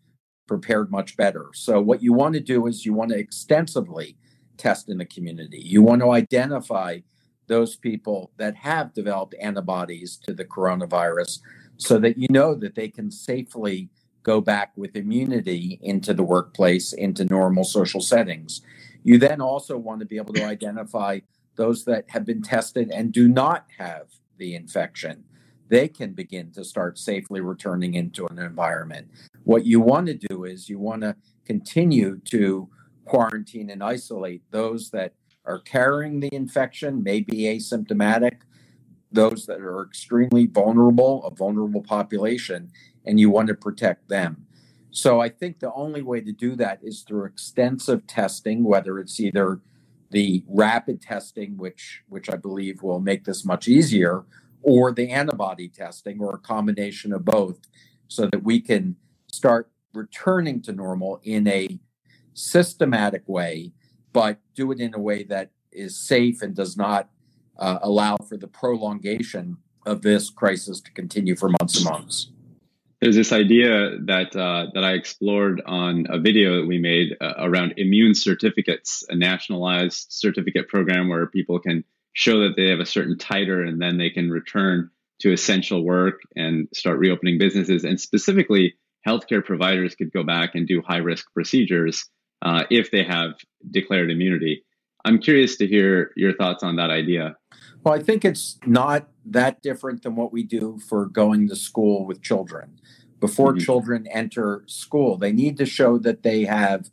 prepared 0.49 0.91
much 0.91 1.17
better. 1.17 1.47
So, 1.55 1.81
what 1.81 2.03
you 2.03 2.13
want 2.13 2.35
to 2.35 2.41
do 2.41 2.67
is 2.67 2.85
you 2.85 2.93
want 2.93 3.13
to 3.13 3.19
extensively 3.19 4.17
test 4.57 4.89
in 4.89 4.99
the 4.99 5.05
community. 5.05 5.63
You 5.65 5.81
want 5.81 6.03
to 6.03 6.11
identify 6.11 6.99
those 7.47 7.77
people 7.77 8.33
that 8.37 8.57
have 8.57 8.93
developed 8.93 9.35
antibodies 9.41 10.17
to 10.25 10.35
the 10.35 10.45
coronavirus 10.45 11.39
so 11.77 11.99
that 12.01 12.19
you 12.19 12.27
know 12.31 12.55
that 12.57 12.75
they 12.75 12.89
can 12.89 13.11
safely 13.11 13.89
go 14.23 14.41
back 14.41 14.73
with 14.77 14.97
immunity 14.97 15.79
into 15.83 16.13
the 16.13 16.23
workplace, 16.23 16.93
into 16.93 17.25
normal 17.25 17.65
social 17.65 18.01
settings. 18.01 18.61
You 19.03 19.19
then 19.19 19.41
also 19.41 19.79
want 19.79 20.01
to 20.01 20.07
be 20.07 20.17
able 20.17 20.35
to 20.35 20.45
identify 20.45 21.21
those 21.57 21.85
that 21.85 22.05
have 22.09 22.25
been 22.25 22.43
tested 22.43 22.91
and 22.91 23.13
do 23.13 23.29
not 23.29 23.67
have 23.79 24.07
the 24.39 24.55
infection, 24.55 25.25
they 25.69 25.89
can 25.89 26.13
begin 26.13 26.51
to 26.53 26.65
start 26.65 26.99
safely 26.99 27.41
returning 27.41 27.95
into 27.95 28.27
an 28.27 28.39
environment. 28.39 29.09
What 29.45 29.65
you 29.65 29.81
want 29.81 30.07
to 30.09 30.15
do 30.15 30.45
is 30.45 30.69
you 30.69 30.79
want 30.79 31.03
to 31.03 31.17
continue 31.45 32.21
to 32.31 32.69
quarantine 33.05 33.71
and 33.71 33.83
isolate 33.83 34.43
those 34.51 34.91
that 34.91 35.15
are 35.45 35.61
carrying 35.61 36.21
the 36.21 36.33
infection, 36.33 37.03
may 37.03 37.21
be 37.21 37.43
asymptomatic, 37.45 38.41
those 39.13 39.47
that 39.47 39.61
are 39.61 39.83
extremely 39.83 40.47
vulnerable, 40.47 41.25
a 41.25 41.35
vulnerable 41.35 41.83
population, 41.83 42.71
and 43.05 43.19
you 43.19 43.31
want 43.31 43.49
to 43.49 43.55
protect 43.55 44.09
them. 44.09 44.47
So 44.91 45.21
I 45.21 45.29
think 45.29 45.61
the 45.61 45.73
only 45.73 46.03
way 46.03 46.21
to 46.21 46.33
do 46.33 46.57
that 46.57 46.81
is 46.83 47.03
through 47.03 47.25
extensive 47.25 48.07
testing, 48.07 48.65
whether 48.65 48.99
it's 48.99 49.21
either 49.21 49.61
the 50.11 50.45
rapid 50.49 51.01
testing, 51.01 51.57
which 51.57 52.03
which 52.09 52.29
I 52.31 52.37
believe 52.37 52.83
will 52.83 53.01
make 53.01 53.25
this 53.25 53.45
much 53.45 53.69
easier, 53.69 54.25
or 54.63 54.93
the 54.93 55.11
antibody 55.11 55.69
testing, 55.69 56.21
or 56.21 56.35
a 56.35 56.39
combination 56.39 57.13
of 57.13 57.25
both, 57.25 57.59
so 58.09 58.27
that 58.27 58.43
we 58.43 58.61
can 58.61 58.97
start 59.33 59.71
returning 59.95 60.61
to 60.63 60.73
normal 60.73 61.21
in 61.23 61.47
a 61.47 61.79
systematic 62.35 63.23
way, 63.27 63.73
but 64.13 64.39
do 64.55 64.73
it 64.73 64.81
in 64.81 64.95
a 64.95 64.99
way 64.99 65.23
that 65.25 65.51
is 65.73 65.97
safe 65.97 66.43
and 66.43 66.55
does 66.55 66.77
not 66.77 67.09
uh, 67.59 67.79
allow 67.83 68.17
for 68.17 68.37
the 68.37 68.49
prolongation 68.49 69.57
of 69.87 70.03
this 70.03 70.31
crisis 70.31 70.81
to 70.81 70.91
continue 70.93 71.37
for 71.37 71.49
months 71.61 71.77
and 71.77 71.85
months. 71.85 72.31
There's 73.01 73.17
this 73.17 73.33
idea 73.33 73.97
that 74.05 74.37
uh, 74.37 74.67
that 74.75 74.85
I 74.85 74.93
explored 74.93 75.63
on 75.65 76.07
a 76.11 76.21
video 76.21 76.61
that 76.61 76.67
we 76.67 76.79
made 76.79 77.17
uh, 77.19 77.33
around 77.39 77.75
immune 77.79 78.15
certificates, 78.15 79.05
a 79.09 79.17
nationalized 79.17 80.07
certificate 80.11 80.69
program 80.69 81.09
where 81.09 81.27
people 81.27 81.61
can 81.61 81.85
show 82.13 82.41
that 82.41 82.57
they 82.57 82.69
have 82.69 82.81
a 82.81 82.87
certain 82.87 83.17
titer 83.17 83.67
and 83.67 83.81
then 83.81 83.97
they 83.97 84.11
can 84.11 84.31
return 84.31 84.91
to 85.21 85.33
essential 85.33 85.83
work 85.83 86.21
and 86.37 86.69
start 86.75 86.99
reopening 86.99 87.39
businesses. 87.39 87.85
And 87.85 87.99
specifically, 87.99 88.75
healthcare 89.07 89.45
providers 89.45 89.95
could 89.95 90.13
go 90.13 90.23
back 90.23 90.55
and 90.55 90.67
do 90.67 90.83
high 90.83 90.99
risk 90.99 91.33
procedures 91.33 92.05
uh, 92.43 92.65
if 92.71 92.91
they 92.91 93.05
have 93.05 93.33
declared 93.71 94.11
immunity. 94.11 94.65
I'm 95.05 95.19
curious 95.19 95.57
to 95.57 95.67
hear 95.67 96.13
your 96.17 96.35
thoughts 96.35 96.63
on 96.63 96.77
that 96.77 96.91
idea. 96.91 97.37
Well, 97.83 97.95
I 97.95 98.03
think 98.03 98.25
it's 98.25 98.59
not 98.67 99.09
that 99.25 99.63
different 99.63 100.03
than 100.03 100.17
what 100.17 100.33
we 100.33 100.43
do 100.43 100.79
for 100.89 101.07
going 101.07 101.49
to 101.49 101.57
school 101.57 102.05
with 102.05 102.23
children. 102.23 102.79
Before 103.21 103.53
mm-hmm. 103.53 103.65
children 103.65 104.07
enter 104.09 104.65
school, 104.67 105.17
they 105.17 105.33
need 105.33 105.57
to 105.59 105.67
show 105.67 105.99
that 105.99 106.23
they 106.23 106.45
have 106.45 106.91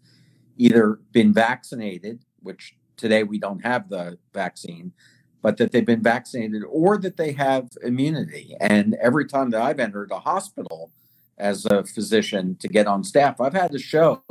either 0.57 0.99
been 1.11 1.33
vaccinated, 1.33 2.23
which 2.41 2.75
today 2.95 3.23
we 3.23 3.37
don't 3.37 3.65
have 3.65 3.89
the 3.89 4.17
vaccine, 4.33 4.91
but 5.41 5.57
that 5.57 5.71
they've 5.71 5.85
been 5.85 6.03
vaccinated 6.03 6.63
or 6.69 6.97
that 6.97 7.17
they 7.17 7.31
have 7.33 7.69
immunity. 7.83 8.55
And 8.59 8.95
every 9.01 9.25
time 9.25 9.51
that 9.51 9.61
I've 9.61 9.79
entered 9.79 10.11
a 10.11 10.19
hospital 10.19 10.91
as 11.37 11.65
a 11.65 11.83
physician 11.83 12.55
to 12.59 12.67
get 12.67 12.87
on 12.87 13.03
staff, 13.03 13.39
I've 13.39 13.53
had 13.53 13.71
to 13.71 13.79
show 13.79 14.23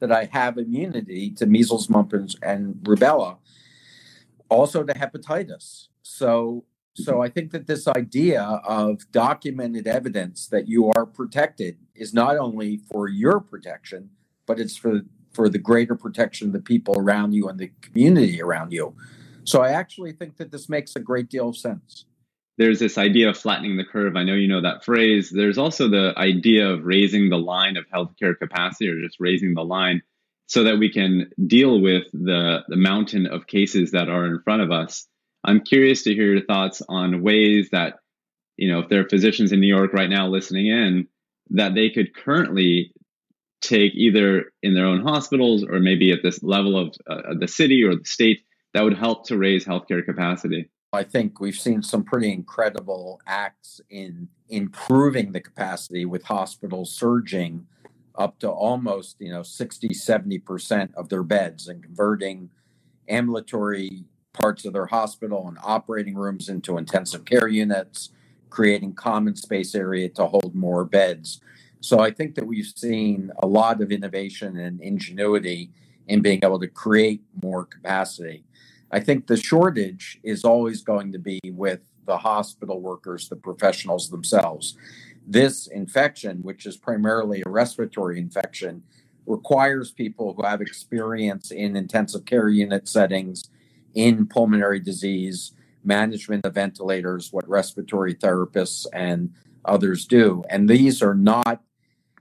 that 0.00 0.10
I 0.10 0.24
have 0.32 0.58
immunity 0.58 1.30
to 1.32 1.46
measles, 1.46 1.88
mumps, 1.88 2.36
and 2.42 2.74
rubella, 2.82 3.36
also 4.48 4.82
to 4.82 4.92
hepatitis. 4.92 5.88
So, 6.02 6.64
so 6.94 7.22
I 7.22 7.28
think 7.28 7.52
that 7.52 7.66
this 7.66 7.86
idea 7.86 8.42
of 8.42 9.10
documented 9.12 9.86
evidence 9.86 10.48
that 10.48 10.68
you 10.68 10.90
are 10.90 11.06
protected 11.06 11.78
is 11.94 12.12
not 12.12 12.36
only 12.36 12.78
for 12.90 13.08
your 13.08 13.40
protection, 13.40 14.10
but 14.46 14.58
it's 14.58 14.76
for 14.76 15.02
for 15.32 15.48
the 15.48 15.58
greater 15.58 15.94
protection 15.94 16.48
of 16.48 16.52
the 16.52 16.60
people 16.60 16.98
around 16.98 17.32
you 17.32 17.48
and 17.48 17.58
the 17.58 17.70
community 17.80 18.42
around 18.42 18.72
you. 18.72 18.94
So 19.44 19.62
I 19.62 19.70
actually 19.70 20.12
think 20.12 20.36
that 20.38 20.50
this 20.50 20.68
makes 20.68 20.96
a 20.96 21.00
great 21.00 21.28
deal 21.28 21.48
of 21.48 21.56
sense. 21.56 22.04
There's 22.60 22.78
this 22.78 22.98
idea 22.98 23.30
of 23.30 23.38
flattening 23.38 23.78
the 23.78 23.86
curve. 23.86 24.16
I 24.16 24.24
know 24.24 24.34
you 24.34 24.46
know 24.46 24.60
that 24.60 24.84
phrase. 24.84 25.30
There's 25.30 25.56
also 25.56 25.88
the 25.88 26.12
idea 26.18 26.68
of 26.68 26.84
raising 26.84 27.30
the 27.30 27.38
line 27.38 27.78
of 27.78 27.86
healthcare 27.88 28.38
capacity 28.38 28.86
or 28.90 29.00
just 29.00 29.16
raising 29.18 29.54
the 29.54 29.64
line 29.64 30.02
so 30.44 30.64
that 30.64 30.78
we 30.78 30.92
can 30.92 31.30
deal 31.46 31.80
with 31.80 32.04
the, 32.12 32.58
the 32.68 32.76
mountain 32.76 33.26
of 33.26 33.46
cases 33.46 33.92
that 33.92 34.10
are 34.10 34.26
in 34.26 34.42
front 34.42 34.60
of 34.60 34.70
us. 34.70 35.08
I'm 35.42 35.62
curious 35.62 36.02
to 36.02 36.12
hear 36.12 36.34
your 36.34 36.44
thoughts 36.44 36.82
on 36.86 37.22
ways 37.22 37.70
that, 37.72 38.00
you 38.58 38.70
know, 38.70 38.80
if 38.80 38.90
there 38.90 39.00
are 39.00 39.08
physicians 39.08 39.52
in 39.52 39.60
New 39.60 39.74
York 39.74 39.94
right 39.94 40.10
now 40.10 40.28
listening 40.28 40.66
in, 40.66 41.08
that 41.52 41.74
they 41.74 41.88
could 41.88 42.14
currently 42.14 42.92
take 43.62 43.94
either 43.94 44.52
in 44.62 44.74
their 44.74 44.84
own 44.84 45.00
hospitals 45.00 45.64
or 45.64 45.78
maybe 45.78 46.12
at 46.12 46.22
this 46.22 46.42
level 46.42 46.78
of 46.78 46.94
uh, 47.08 47.32
the 47.38 47.48
city 47.48 47.84
or 47.84 47.96
the 47.96 48.04
state 48.04 48.40
that 48.74 48.84
would 48.84 48.98
help 48.98 49.28
to 49.28 49.38
raise 49.38 49.64
healthcare 49.64 50.04
capacity? 50.04 50.68
I 50.92 51.04
think 51.04 51.38
we've 51.38 51.54
seen 51.54 51.84
some 51.84 52.02
pretty 52.02 52.32
incredible 52.32 53.20
acts 53.24 53.80
in 53.90 54.28
improving 54.48 55.30
the 55.30 55.40
capacity 55.40 56.04
with 56.04 56.24
hospitals 56.24 56.90
surging 56.92 57.66
up 58.16 58.40
to 58.40 58.50
almost, 58.50 59.20
you 59.20 59.30
know, 59.30 59.44
60, 59.44 59.88
70% 59.90 60.92
of 60.94 61.08
their 61.08 61.22
beds 61.22 61.68
and 61.68 61.80
converting 61.80 62.50
ambulatory 63.08 64.04
parts 64.32 64.64
of 64.64 64.72
their 64.72 64.86
hospital 64.86 65.46
and 65.46 65.58
operating 65.62 66.16
rooms 66.16 66.48
into 66.48 66.76
intensive 66.76 67.24
care 67.24 67.46
units, 67.46 68.10
creating 68.48 68.94
common 68.94 69.36
space 69.36 69.76
area 69.76 70.08
to 70.08 70.26
hold 70.26 70.56
more 70.56 70.84
beds. 70.84 71.40
So 71.80 72.00
I 72.00 72.10
think 72.10 72.34
that 72.34 72.46
we've 72.46 72.72
seen 72.74 73.30
a 73.40 73.46
lot 73.46 73.80
of 73.80 73.92
innovation 73.92 74.58
and 74.58 74.80
ingenuity 74.80 75.70
in 76.08 76.20
being 76.20 76.40
able 76.42 76.58
to 76.58 76.66
create 76.66 77.22
more 77.40 77.64
capacity. 77.64 78.42
I 78.90 79.00
think 79.00 79.26
the 79.26 79.36
shortage 79.36 80.18
is 80.22 80.44
always 80.44 80.82
going 80.82 81.12
to 81.12 81.18
be 81.18 81.40
with 81.44 81.80
the 82.06 82.18
hospital 82.18 82.80
workers, 82.80 83.28
the 83.28 83.36
professionals 83.36 84.10
themselves. 84.10 84.76
This 85.26 85.68
infection, 85.68 86.38
which 86.42 86.66
is 86.66 86.76
primarily 86.76 87.42
a 87.46 87.48
respiratory 87.48 88.18
infection, 88.18 88.82
requires 89.26 89.92
people 89.92 90.34
who 90.34 90.42
have 90.42 90.60
experience 90.60 91.50
in 91.50 91.76
intensive 91.76 92.24
care 92.24 92.48
unit 92.48 92.88
settings, 92.88 93.50
in 93.94 94.26
pulmonary 94.26 94.80
disease, 94.80 95.52
management 95.84 96.44
of 96.44 96.54
ventilators, 96.54 97.32
what 97.32 97.48
respiratory 97.48 98.14
therapists 98.14 98.86
and 98.92 99.32
others 99.64 100.06
do. 100.06 100.42
And 100.48 100.68
these 100.68 101.02
are 101.02 101.14
not 101.14 101.62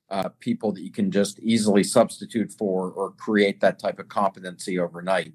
uh, 0.09 0.29
people 0.39 0.71
that 0.73 0.81
you 0.81 0.91
can 0.91 1.11
just 1.11 1.39
easily 1.39 1.83
substitute 1.83 2.51
for 2.51 2.91
or 2.91 3.11
create 3.11 3.59
that 3.61 3.79
type 3.79 3.99
of 3.99 4.09
competency 4.09 4.79
overnight. 4.79 5.33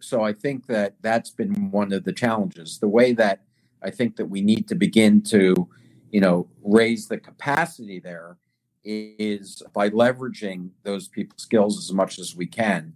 So 0.00 0.22
I 0.22 0.32
think 0.32 0.66
that 0.66 0.94
that's 1.00 1.30
been 1.30 1.70
one 1.70 1.92
of 1.92 2.04
the 2.04 2.12
challenges. 2.12 2.78
The 2.78 2.88
way 2.88 3.12
that 3.14 3.42
I 3.82 3.90
think 3.90 4.16
that 4.16 4.26
we 4.26 4.40
need 4.40 4.68
to 4.68 4.74
begin 4.74 5.22
to, 5.22 5.68
you 6.10 6.20
know, 6.20 6.48
raise 6.62 7.08
the 7.08 7.18
capacity 7.18 8.00
there 8.00 8.36
is 8.84 9.62
by 9.72 9.90
leveraging 9.90 10.70
those 10.82 11.08
people's 11.08 11.42
skills 11.42 11.78
as 11.78 11.92
much 11.92 12.18
as 12.18 12.34
we 12.34 12.46
can. 12.46 12.94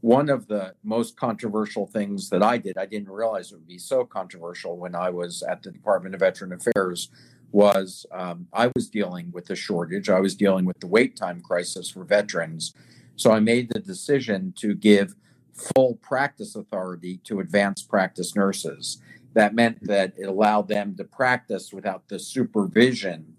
One 0.00 0.28
of 0.28 0.46
the 0.46 0.74
most 0.84 1.16
controversial 1.16 1.86
things 1.86 2.30
that 2.30 2.42
I 2.42 2.58
did, 2.58 2.78
I 2.78 2.86
didn't 2.86 3.10
realize 3.10 3.50
it 3.50 3.56
would 3.56 3.66
be 3.66 3.78
so 3.78 4.04
controversial 4.04 4.76
when 4.76 4.94
I 4.94 5.10
was 5.10 5.42
at 5.42 5.62
the 5.62 5.70
Department 5.70 6.14
of 6.14 6.20
Veteran 6.20 6.52
Affairs, 6.52 7.10
was 7.52 8.06
um, 8.12 8.46
I 8.52 8.70
was 8.74 8.88
dealing 8.88 9.30
with 9.32 9.46
the 9.46 9.56
shortage. 9.56 10.08
I 10.08 10.20
was 10.20 10.34
dealing 10.34 10.64
with 10.64 10.78
the 10.80 10.86
wait 10.86 11.16
time 11.16 11.40
crisis 11.40 11.88
for 11.88 12.04
veterans. 12.04 12.74
So 13.16 13.30
I 13.30 13.40
made 13.40 13.70
the 13.70 13.80
decision 13.80 14.52
to 14.58 14.74
give 14.74 15.14
full 15.56 15.96
practice 15.96 16.54
authority 16.54 17.20
to 17.24 17.40
advanced 17.40 17.88
practice 17.88 18.34
nurses. 18.34 18.98
That 19.34 19.54
meant 19.54 19.84
that 19.86 20.14
it 20.16 20.24
allowed 20.24 20.68
them 20.68 20.96
to 20.96 21.04
practice 21.04 21.72
without 21.72 22.08
the 22.08 22.18
supervision 22.18 23.34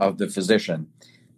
of 0.00 0.18
the 0.18 0.28
physician. 0.28 0.88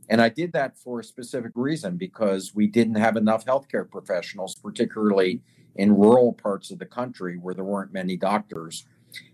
And 0.08 0.20
I 0.20 0.28
did 0.28 0.52
that 0.52 0.78
for 0.78 1.00
a 1.00 1.04
specific 1.04 1.52
reason 1.54 1.96
because 1.96 2.54
we 2.54 2.66
didn't 2.66 2.96
have 2.96 3.16
enough 3.16 3.44
healthcare 3.46 3.90
professionals, 3.90 4.54
particularly 4.54 5.42
in 5.76 5.96
rural 5.96 6.32
parts 6.32 6.70
of 6.70 6.78
the 6.78 6.86
country 6.86 7.36
where 7.36 7.54
there 7.54 7.64
weren't 7.64 7.92
many 7.92 8.16
doctors 8.16 8.84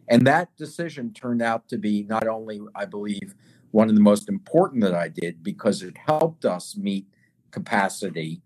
and 0.08 0.26
that 0.26 0.54
decision 0.56 1.12
turned 1.12 1.42
out 1.42 1.68
to 1.68 1.78
be 1.78 2.02
not 2.02 2.26
only, 2.26 2.60
I 2.74 2.84
believe, 2.84 3.34
one 3.70 3.88
of 3.88 3.94
the 3.94 4.00
most 4.00 4.28
important 4.28 4.82
that 4.82 4.94
I 4.94 5.08
did 5.08 5.42
because 5.42 5.82
it 5.82 5.96
helped 5.96 6.44
us 6.44 6.76
meet 6.76 7.06
capacity, 7.52 8.42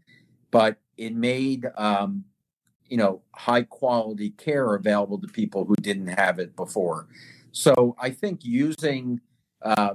but 0.50 0.76
it 0.96 1.14
made 1.14 1.66
um, 1.76 2.24
you 2.94 2.98
know 2.98 3.22
high 3.34 3.64
quality 3.64 4.30
care 4.30 4.74
available 4.74 5.20
to 5.20 5.26
people 5.26 5.64
who 5.64 5.74
didn't 5.76 6.06
have 6.06 6.38
it 6.38 6.54
before. 6.54 7.08
So 7.50 7.96
I 7.98 8.10
think 8.10 8.44
using 8.44 9.20
uh, 9.62 9.94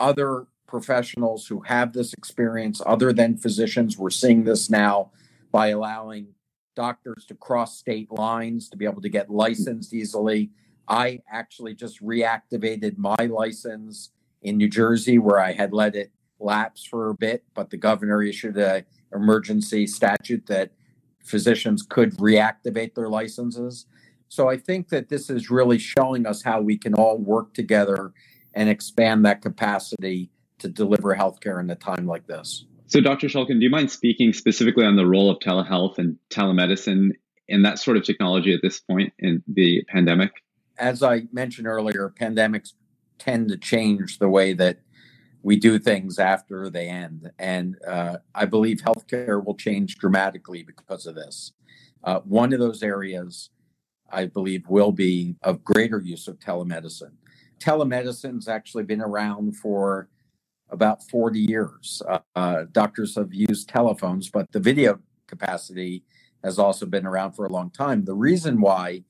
other 0.00 0.46
professionals 0.66 1.46
who 1.46 1.60
have 1.60 1.92
this 1.92 2.12
experience, 2.14 2.82
other 2.84 3.12
than 3.12 3.36
physicians, 3.36 3.96
we're 3.96 4.10
seeing 4.10 4.42
this 4.42 4.68
now 4.68 5.12
by 5.52 5.68
allowing 5.68 6.34
doctors 6.74 7.24
to 7.26 7.34
cross 7.36 7.78
state 7.78 8.10
lines 8.10 8.68
to 8.70 8.76
be 8.76 8.84
able 8.84 9.02
to 9.02 9.08
get 9.08 9.30
licensed 9.30 9.94
easily 9.94 10.50
I 10.88 11.20
actually 11.30 11.74
just 11.74 12.02
reactivated 12.02 12.98
my 12.98 13.16
license 13.26 14.10
in 14.42 14.56
New 14.56 14.68
Jersey 14.68 15.18
where 15.18 15.40
I 15.40 15.52
had 15.52 15.72
let 15.72 15.94
it 15.94 16.12
lapse 16.38 16.84
for 16.84 17.10
a 17.10 17.14
bit, 17.14 17.44
but 17.54 17.70
the 17.70 17.76
governor 17.76 18.22
issued 18.22 18.58
a 18.58 18.84
emergency 19.14 19.86
statute 19.86 20.46
that 20.46 20.72
physicians 21.24 21.82
could 21.82 22.16
reactivate 22.18 22.94
their 22.94 23.08
licenses. 23.08 23.86
So 24.28 24.48
I 24.48 24.56
think 24.56 24.88
that 24.88 25.08
this 25.08 25.30
is 25.30 25.50
really 25.50 25.78
showing 25.78 26.26
us 26.26 26.42
how 26.42 26.60
we 26.60 26.76
can 26.76 26.94
all 26.94 27.18
work 27.18 27.54
together 27.54 28.12
and 28.54 28.68
expand 28.68 29.24
that 29.24 29.42
capacity 29.42 30.30
to 30.58 30.68
deliver 30.68 31.14
healthcare 31.14 31.60
in 31.60 31.68
a 31.70 31.74
time 31.74 32.06
like 32.06 32.26
this. 32.26 32.64
So, 32.86 33.00
Dr. 33.00 33.26
Shulkin, 33.26 33.58
do 33.58 33.64
you 33.64 33.70
mind 33.70 33.90
speaking 33.90 34.32
specifically 34.32 34.84
on 34.84 34.96
the 34.96 35.06
role 35.06 35.30
of 35.30 35.38
telehealth 35.40 35.98
and 35.98 36.16
telemedicine 36.30 37.10
and 37.48 37.64
that 37.64 37.78
sort 37.78 37.96
of 37.96 38.04
technology 38.04 38.54
at 38.54 38.60
this 38.62 38.78
point 38.78 39.12
in 39.18 39.42
the 39.48 39.82
pandemic? 39.88 40.30
as 40.78 41.02
I 41.02 41.24
mentioned 41.32 41.66
earlier, 41.66 42.12
pandemics 42.18 42.72
tend 43.18 43.48
to 43.48 43.56
change 43.56 44.18
the 44.18 44.28
way 44.28 44.52
that 44.54 44.78
we 45.44 45.56
do 45.56 45.78
things 45.78 46.18
after 46.18 46.70
they 46.70 46.88
end. 46.88 47.30
And 47.38 47.76
uh, 47.86 48.16
I 48.34 48.46
believe 48.46 48.78
healthcare 48.78 49.44
will 49.44 49.54
change 49.54 49.98
dramatically 49.98 50.62
because 50.64 51.06
of 51.06 51.14
this. 51.14 51.52
Uh, 52.02 52.20
one 52.20 52.54
of 52.54 52.58
those 52.58 52.82
areas, 52.82 53.50
I 54.10 54.24
believe, 54.24 54.66
will 54.68 54.90
be 54.90 55.36
of 55.42 55.62
greater 55.62 56.00
use 56.00 56.28
of 56.28 56.38
telemedicine. 56.40 57.12
Telemedicine's 57.60 58.48
actually 58.48 58.84
been 58.84 59.02
around 59.02 59.56
for 59.58 60.08
about 60.70 61.02
40 61.04 61.40
years. 61.40 62.02
Uh, 62.08 62.18
uh 62.34 62.64
doctors 62.72 63.14
have 63.14 63.34
used 63.34 63.68
telephones, 63.68 64.30
but 64.30 64.50
the 64.50 64.60
video 64.60 64.98
capacity 65.26 66.04
has 66.42 66.58
also 66.58 66.86
been 66.86 67.06
around 67.06 67.32
for 67.32 67.44
a 67.44 67.52
long 67.52 67.70
time. 67.70 68.06
The 68.06 68.14
reason 68.14 68.62
why 68.62 69.04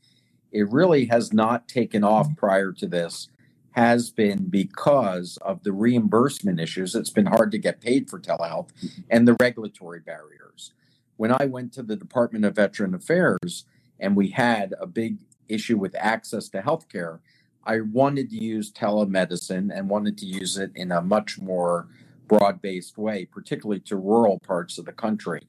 it 0.50 0.68
really 0.70 1.04
has 1.06 1.32
not 1.32 1.68
taken 1.68 2.02
off 2.02 2.28
prior 2.36 2.72
to 2.72 2.88
this 2.88 3.28
has 3.74 4.10
been 4.10 4.46
because 4.46 5.36
of 5.42 5.64
the 5.64 5.72
reimbursement 5.72 6.60
issues. 6.60 6.94
It's 6.94 7.10
been 7.10 7.26
hard 7.26 7.50
to 7.50 7.58
get 7.58 7.80
paid 7.80 8.08
for 8.08 8.20
telehealth 8.20 8.68
mm-hmm. 8.74 9.02
and 9.10 9.26
the 9.26 9.36
regulatory 9.40 9.98
barriers. 9.98 10.72
When 11.16 11.32
I 11.32 11.46
went 11.46 11.72
to 11.72 11.82
the 11.82 11.96
Department 11.96 12.44
of 12.44 12.54
Veteran 12.54 12.94
Affairs 12.94 13.64
and 13.98 14.14
we 14.14 14.28
had 14.28 14.74
a 14.80 14.86
big 14.86 15.18
issue 15.48 15.76
with 15.76 15.96
access 15.98 16.48
to 16.50 16.62
healthcare, 16.62 17.18
I 17.64 17.80
wanted 17.80 18.30
to 18.30 18.36
use 18.36 18.72
telemedicine 18.72 19.76
and 19.76 19.90
wanted 19.90 20.18
to 20.18 20.26
use 20.26 20.56
it 20.56 20.70
in 20.76 20.92
a 20.92 21.02
much 21.02 21.40
more 21.40 21.88
broad 22.28 22.62
based 22.62 22.96
way, 22.96 23.24
particularly 23.24 23.80
to 23.80 23.96
rural 23.96 24.38
parts 24.38 24.78
of 24.78 24.84
the 24.84 24.92
country. 24.92 25.48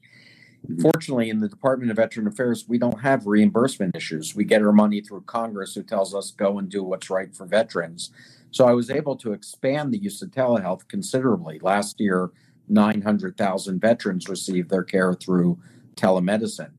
Fortunately, 0.80 1.30
in 1.30 1.40
the 1.40 1.48
Department 1.48 1.90
of 1.90 1.96
Veteran 1.96 2.26
Affairs, 2.26 2.66
we 2.68 2.78
don't 2.78 3.00
have 3.00 3.26
reimbursement 3.26 3.94
issues. 3.94 4.34
We 4.34 4.44
get 4.44 4.62
our 4.62 4.72
money 4.72 5.00
through 5.00 5.22
Congress, 5.22 5.74
who 5.74 5.82
tells 5.82 6.14
us 6.14 6.30
go 6.32 6.58
and 6.58 6.68
do 6.68 6.82
what's 6.82 7.08
right 7.10 7.34
for 7.34 7.46
veterans. 7.46 8.10
So 8.50 8.66
I 8.66 8.72
was 8.72 8.90
able 8.90 9.16
to 9.16 9.32
expand 9.32 9.92
the 9.92 9.98
use 9.98 10.22
of 10.22 10.30
telehealth 10.30 10.88
considerably. 10.88 11.58
Last 11.60 12.00
year, 12.00 12.30
900,000 12.68 13.80
veterans 13.80 14.28
received 14.28 14.70
their 14.70 14.82
care 14.82 15.14
through 15.14 15.58
telemedicine. 15.94 16.72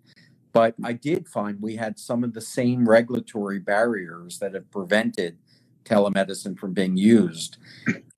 But 0.51 0.75
I 0.83 0.93
did 0.93 1.27
find 1.27 1.61
we 1.61 1.75
had 1.75 1.99
some 1.99 2.23
of 2.23 2.33
the 2.33 2.41
same 2.41 2.89
regulatory 2.89 3.59
barriers 3.59 4.39
that 4.39 4.53
have 4.53 4.71
prevented 4.71 5.37
telemedicine 5.87 6.57
from 6.57 6.73
being 6.73 6.97
used. 6.97 7.57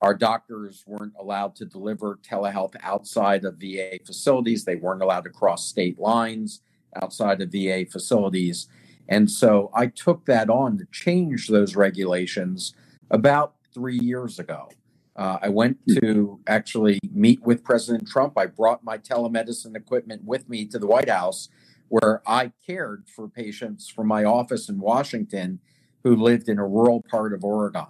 Our 0.00 0.14
doctors 0.14 0.84
weren't 0.86 1.12
allowed 1.18 1.54
to 1.56 1.64
deliver 1.64 2.18
telehealth 2.22 2.74
outside 2.82 3.44
of 3.44 3.56
VA 3.58 3.98
facilities. 4.04 4.64
They 4.64 4.76
weren't 4.76 5.02
allowed 5.02 5.24
to 5.24 5.30
cross 5.30 5.66
state 5.66 5.98
lines 5.98 6.62
outside 7.00 7.40
of 7.40 7.52
VA 7.52 7.86
facilities. 7.90 8.68
And 9.08 9.30
so 9.30 9.70
I 9.74 9.86
took 9.86 10.26
that 10.26 10.50
on 10.50 10.78
to 10.78 10.86
change 10.92 11.48
those 11.48 11.76
regulations 11.76 12.74
about 13.10 13.54
three 13.72 13.98
years 13.98 14.38
ago. 14.38 14.68
Uh, 15.16 15.38
I 15.42 15.48
went 15.48 15.78
to 16.00 16.40
actually 16.46 16.98
meet 17.12 17.42
with 17.42 17.64
President 17.64 18.08
Trump. 18.08 18.38
I 18.38 18.46
brought 18.46 18.84
my 18.84 18.96
telemedicine 18.96 19.76
equipment 19.76 20.24
with 20.24 20.48
me 20.48 20.64
to 20.66 20.78
the 20.78 20.86
White 20.86 21.10
House, 21.10 21.48
where 21.88 22.22
I 22.26 22.52
cared 22.66 23.08
for 23.08 23.28
patients 23.28 23.88
from 23.88 24.06
my 24.06 24.24
office 24.24 24.68
in 24.68 24.78
Washington 24.78 25.60
who 26.04 26.16
lived 26.16 26.48
in 26.48 26.58
a 26.58 26.66
rural 26.66 27.02
part 27.02 27.32
of 27.32 27.44
Oregon. 27.44 27.86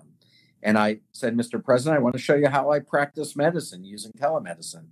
And 0.62 0.78
I 0.78 1.00
said, 1.12 1.36
Mr. 1.36 1.62
President, 1.62 1.96
I 1.96 2.02
want 2.02 2.14
to 2.14 2.20
show 2.20 2.34
you 2.34 2.48
how 2.48 2.70
I 2.70 2.80
practice 2.80 3.34
medicine 3.34 3.84
using 3.84 4.12
telemedicine. 4.12 4.86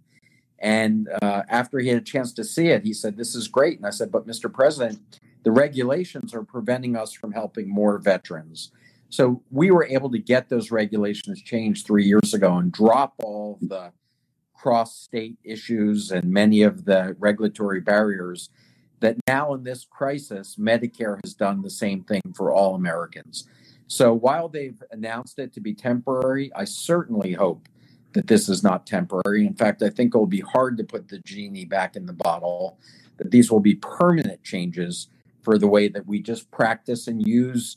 And 0.59 1.09
uh, 1.23 1.43
after 1.49 1.79
he 1.79 1.89
had 1.89 1.99
a 1.99 2.05
chance 2.05 2.33
to 2.35 2.45
see 2.45 2.69
it, 2.69 2.85
he 2.85 2.93
said, 2.93 3.17
This 3.17 3.35
is 3.35 3.49
great. 3.49 3.77
And 3.79 3.87
I 3.87 3.91
said, 3.91 4.11
But 4.11 4.27
Mr. 4.27 4.53
President, 4.53 5.21
the 5.45 5.53
regulations 5.53 6.35
are 6.35 6.43
preventing 6.43 6.97
us 6.97 7.13
from 7.13 7.33
helping 7.33 7.69
more 7.69 7.99
veterans. 7.99 8.73
So 9.11 9.43
we 9.51 9.71
were 9.71 9.87
able 9.87 10.11
to 10.11 10.19
get 10.19 10.49
those 10.49 10.71
regulations 10.71 11.41
changed 11.43 11.87
three 11.87 12.05
years 12.05 12.35
ago 12.35 12.57
and 12.57 12.73
drop 12.73 13.15
all 13.23 13.59
the 13.63 13.93
cross 14.55 14.99
state 14.99 15.39
issues 15.45 16.11
and 16.11 16.31
many 16.31 16.63
of 16.63 16.85
the 16.85 17.17
regulatory 17.19 17.81
barriers 17.81 18.51
that 19.01 19.17
now 19.27 19.55
in 19.55 19.65
this 19.65 19.85
crisis, 19.85 20.57
Medicare 20.57 21.19
has 21.25 21.35
done 21.35 21.63
the 21.63 21.71
same 21.71 22.03
thing 22.03 22.23
for 22.35 22.53
all 22.53 22.75
Americans. 22.75 23.49
So 23.87 24.13
while 24.13 24.49
they've 24.49 24.83
announced 24.91 25.39
it 25.39 25.53
to 25.55 25.61
be 25.61 25.75
temporary, 25.75 26.51
I 26.55 26.65
certainly 26.65 27.33
hope 27.33 27.69
that 28.13 28.27
this 28.27 28.49
is 28.49 28.63
not 28.63 28.87
temporary. 28.87 29.47
In 29.47 29.55
fact, 29.55 29.83
I 29.83 29.91
think 29.91 30.15
it 30.15 30.19
will 30.19 30.27
be 30.27 30.41
hard 30.41 30.77
to 30.79 30.85
put 30.85 31.09
the 31.09 31.21
genie 31.21 31.65
back 31.65 31.97
in 31.97 32.07
the 32.07 32.13
bottle, 32.13 32.79
that 33.17 33.31
these 33.31 33.51
will 33.51 33.61
be 33.61 33.75
permanent 33.75 34.43
changes 34.43 35.09
for 35.43 35.59
the 35.59 35.69
way 35.69 35.89
that 35.89 36.07
we 36.07 36.21
just 36.21 36.51
practice 36.51 37.07
and 37.07 37.27
use 37.27 37.77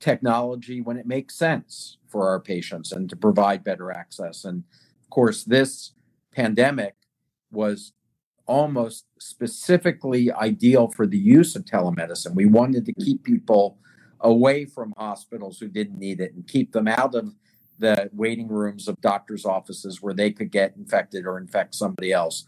technology 0.00 0.80
when 0.80 0.96
it 0.96 1.06
makes 1.06 1.34
sense 1.34 1.98
for 2.06 2.28
our 2.28 2.40
patients 2.40 2.92
and 2.92 3.10
to 3.10 3.16
provide 3.16 3.64
better 3.64 3.90
access. 3.90 4.44
And 4.44 4.64
of 5.02 5.10
course, 5.10 5.44
this 5.44 5.92
pandemic 6.32 6.94
was 7.50 7.92
almost 8.48 9.04
specifically 9.20 10.32
ideal 10.32 10.88
for 10.88 11.06
the 11.06 11.18
use 11.18 11.54
of 11.54 11.64
telemedicine. 11.64 12.34
We 12.34 12.46
wanted 12.46 12.86
to 12.86 12.94
keep 12.94 13.22
people 13.22 13.78
away 14.20 14.64
from 14.64 14.94
hospitals 14.96 15.60
who 15.60 15.68
didn't 15.68 15.98
need 15.98 16.20
it 16.20 16.34
and 16.34 16.48
keep 16.48 16.72
them 16.72 16.88
out 16.88 17.14
of 17.14 17.34
the 17.78 18.10
waiting 18.12 18.48
rooms 18.48 18.88
of 18.88 19.00
doctors' 19.00 19.44
offices 19.44 20.02
where 20.02 20.14
they 20.14 20.32
could 20.32 20.50
get 20.50 20.74
infected 20.76 21.26
or 21.26 21.38
infect 21.38 21.74
somebody 21.74 22.10
else. 22.10 22.46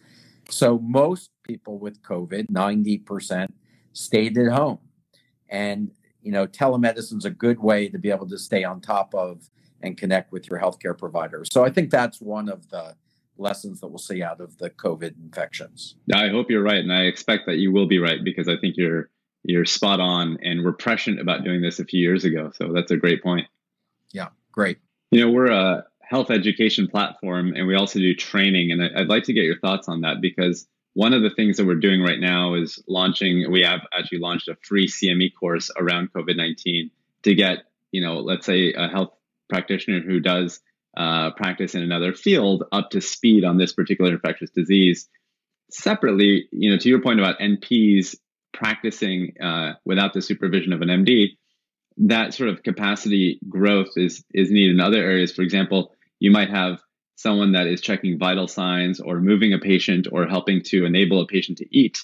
So 0.48 0.78
most 0.78 1.30
people 1.44 1.78
with 1.78 2.02
COVID, 2.02 2.46
90%, 2.50 3.52
stayed 3.92 4.38
at 4.38 4.50
home. 4.50 4.78
And, 5.48 5.90
you 6.22 6.32
know, 6.32 6.46
telemedicine 6.46 7.18
is 7.18 7.24
a 7.24 7.30
good 7.30 7.60
way 7.60 7.88
to 7.88 7.98
be 7.98 8.10
able 8.10 8.28
to 8.30 8.38
stay 8.38 8.64
on 8.64 8.80
top 8.80 9.14
of 9.14 9.50
and 9.82 9.96
connect 9.96 10.32
with 10.32 10.48
your 10.48 10.58
healthcare 10.58 10.96
provider. 10.96 11.44
So 11.44 11.64
I 11.64 11.70
think 11.70 11.90
that's 11.90 12.20
one 12.20 12.48
of 12.48 12.70
the 12.70 12.96
lessons 13.40 13.80
that 13.80 13.88
we'll 13.88 13.98
see 13.98 14.22
out 14.22 14.40
of 14.40 14.58
the 14.58 14.70
COVID 14.70 15.14
infections. 15.22 15.96
I 16.14 16.28
hope 16.28 16.50
you're 16.50 16.62
right, 16.62 16.78
and 16.78 16.92
I 16.92 17.02
expect 17.02 17.46
that 17.46 17.56
you 17.56 17.72
will 17.72 17.86
be 17.86 17.98
right 17.98 18.22
because 18.22 18.48
I 18.48 18.56
think 18.56 18.76
you're 18.76 19.10
you're 19.42 19.64
spot 19.64 20.00
on, 20.00 20.38
and 20.42 20.64
we're 20.64 20.72
prescient 20.72 21.20
about 21.20 21.44
doing 21.44 21.62
this 21.62 21.80
a 21.80 21.84
few 21.84 22.00
years 22.00 22.24
ago. 22.24 22.52
So 22.54 22.72
that's 22.74 22.90
a 22.90 22.96
great 22.96 23.22
point. 23.22 23.46
Yeah, 24.12 24.28
great. 24.52 24.78
You 25.10 25.24
know, 25.24 25.30
we're 25.30 25.50
a 25.50 25.84
health 26.02 26.30
education 26.30 26.88
platform, 26.88 27.54
and 27.56 27.66
we 27.66 27.74
also 27.74 27.98
do 27.98 28.14
training, 28.14 28.70
and 28.70 28.82
I'd 28.82 29.08
like 29.08 29.24
to 29.24 29.32
get 29.32 29.44
your 29.44 29.58
thoughts 29.58 29.88
on 29.88 30.02
that 30.02 30.20
because 30.20 30.66
one 30.92 31.14
of 31.14 31.22
the 31.22 31.30
things 31.30 31.56
that 31.56 31.66
we're 31.66 31.76
doing 31.76 32.02
right 32.02 32.20
now 32.20 32.54
is 32.54 32.82
launching. 32.86 33.50
We 33.50 33.62
have 33.62 33.80
actually 33.96 34.18
launched 34.18 34.48
a 34.48 34.56
free 34.62 34.88
CME 34.88 35.32
course 35.38 35.70
around 35.76 36.12
COVID 36.12 36.36
nineteen 36.36 36.90
to 37.22 37.34
get 37.34 37.64
you 37.92 38.02
know, 38.02 38.20
let's 38.20 38.46
say 38.46 38.72
a 38.72 38.88
health 38.88 39.12
practitioner 39.48 40.00
who 40.00 40.20
does 40.20 40.60
uh, 40.96 41.30
practice 41.32 41.74
in 41.74 41.82
another 41.82 42.12
field 42.12 42.64
up 42.72 42.90
to 42.90 43.00
speed 43.00 43.44
on 43.44 43.58
this 43.58 43.72
particular 43.72 44.12
infectious 44.12 44.50
disease. 44.50 45.08
Separately, 45.70 46.48
you 46.52 46.70
know, 46.70 46.78
to 46.78 46.88
your 46.88 47.00
point 47.00 47.20
about 47.20 47.38
NPs 47.38 48.16
practicing 48.52 49.34
uh, 49.40 49.74
without 49.84 50.12
the 50.12 50.22
supervision 50.22 50.72
of 50.72 50.82
an 50.82 50.88
MD, 50.88 51.36
that 51.98 52.34
sort 52.34 52.48
of 52.48 52.62
capacity 52.62 53.38
growth 53.48 53.90
is 53.96 54.24
is 54.32 54.50
needed 54.50 54.74
in 54.74 54.80
other 54.80 54.98
areas. 54.98 55.32
For 55.32 55.42
example, 55.42 55.92
you 56.18 56.30
might 56.30 56.50
have 56.50 56.80
someone 57.16 57.52
that 57.52 57.66
is 57.66 57.80
checking 57.80 58.18
vital 58.18 58.48
signs 58.48 58.98
or 58.98 59.20
moving 59.20 59.52
a 59.52 59.58
patient 59.58 60.08
or 60.10 60.26
helping 60.26 60.62
to 60.62 60.86
enable 60.86 61.20
a 61.20 61.26
patient 61.26 61.58
to 61.58 61.66
eat. 61.70 62.02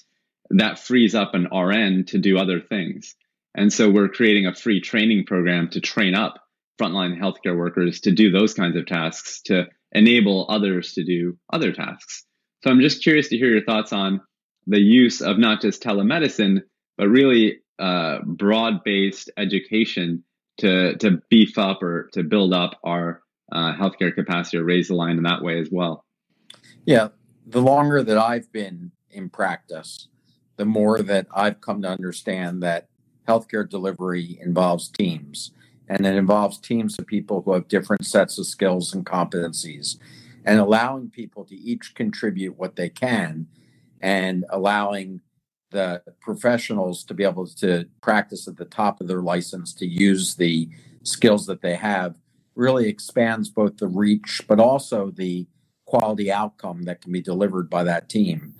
That 0.51 0.79
frees 0.79 1.15
up 1.15 1.33
an 1.33 1.47
RN 1.51 2.05
to 2.07 2.19
do 2.19 2.37
other 2.37 2.61
things. 2.61 3.15
And 3.55 3.73
so 3.73 3.89
we're 3.89 4.09
creating 4.09 4.45
a 4.45 4.53
free 4.53 4.79
training 4.79 5.25
program 5.25 5.69
to 5.69 5.81
train 5.81 6.13
up 6.13 6.39
frontline 6.79 7.19
healthcare 7.19 7.57
workers 7.57 8.01
to 8.01 8.11
do 8.11 8.31
those 8.31 8.53
kinds 8.53 8.75
of 8.75 8.85
tasks 8.85 9.41
to 9.45 9.65
enable 9.91 10.45
others 10.49 10.93
to 10.93 11.03
do 11.03 11.37
other 11.51 11.71
tasks. 11.71 12.25
So 12.63 12.71
I'm 12.71 12.81
just 12.81 13.03
curious 13.03 13.29
to 13.29 13.37
hear 13.37 13.49
your 13.49 13.63
thoughts 13.63 13.93
on 13.93 14.21
the 14.65 14.79
use 14.79 15.21
of 15.21 15.37
not 15.37 15.61
just 15.61 15.81
telemedicine, 15.81 16.61
but 16.97 17.07
really 17.07 17.59
uh, 17.79 18.19
broad-based 18.23 19.31
education 19.37 20.23
to 20.57 20.97
to 20.97 21.21
beef 21.29 21.57
up 21.57 21.83
or 21.83 22.09
to 22.13 22.23
build 22.23 22.53
up 22.53 22.79
our 22.83 23.21
uh, 23.51 23.73
healthcare 23.73 24.13
capacity 24.13 24.57
or 24.57 24.63
raise 24.63 24.87
the 24.87 24.95
line 24.95 25.17
in 25.17 25.23
that 25.23 25.43
way 25.43 25.59
as 25.59 25.69
well. 25.71 26.03
Yeah, 26.85 27.09
the 27.45 27.61
longer 27.61 28.03
that 28.03 28.17
I've 28.17 28.51
been 28.51 28.91
in 29.11 29.29
practice, 29.29 30.07
the 30.57 30.65
more 30.65 31.01
that 31.01 31.27
I've 31.33 31.61
come 31.61 31.81
to 31.83 31.89
understand 31.89 32.63
that 32.63 32.87
healthcare 33.27 33.69
delivery 33.69 34.39
involves 34.41 34.89
teams 34.89 35.51
and 35.89 36.05
it 36.05 36.15
involves 36.15 36.57
teams 36.59 36.97
of 36.99 37.07
people 37.07 37.41
who 37.41 37.53
have 37.53 37.67
different 37.67 38.05
sets 38.05 38.37
of 38.37 38.45
skills 38.45 38.93
and 38.93 39.05
competencies 39.05 39.97
and 40.45 40.59
allowing 40.59 41.09
people 41.09 41.43
to 41.45 41.55
each 41.55 41.93
contribute 41.95 42.57
what 42.57 42.75
they 42.75 42.89
can 42.89 43.47
and 44.01 44.45
allowing 44.49 45.21
the 45.71 46.01
professionals 46.21 47.03
to 47.03 47.13
be 47.13 47.23
able 47.23 47.45
to 47.45 47.85
practice 48.01 48.47
at 48.47 48.57
the 48.57 48.65
top 48.65 49.01
of 49.01 49.07
their 49.07 49.21
license 49.21 49.73
to 49.73 49.85
use 49.85 50.35
the 50.35 50.69
skills 51.03 51.45
that 51.45 51.61
they 51.61 51.75
have 51.75 52.15
really 52.55 52.87
expands 52.87 53.49
both 53.49 53.77
the 53.77 53.87
reach 53.87 54.41
but 54.47 54.59
also 54.59 55.11
the 55.11 55.45
quality 55.85 56.31
outcome 56.31 56.83
that 56.83 57.01
can 57.01 57.11
be 57.11 57.21
delivered 57.21 57.69
by 57.69 57.83
that 57.83 58.09
team. 58.09 58.53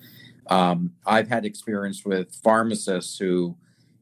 Um, 0.50 0.94
I've 1.06 1.28
had 1.28 1.46
experience 1.46 2.06
with 2.06 2.34
pharmacists 2.36 3.18
who 3.20 3.58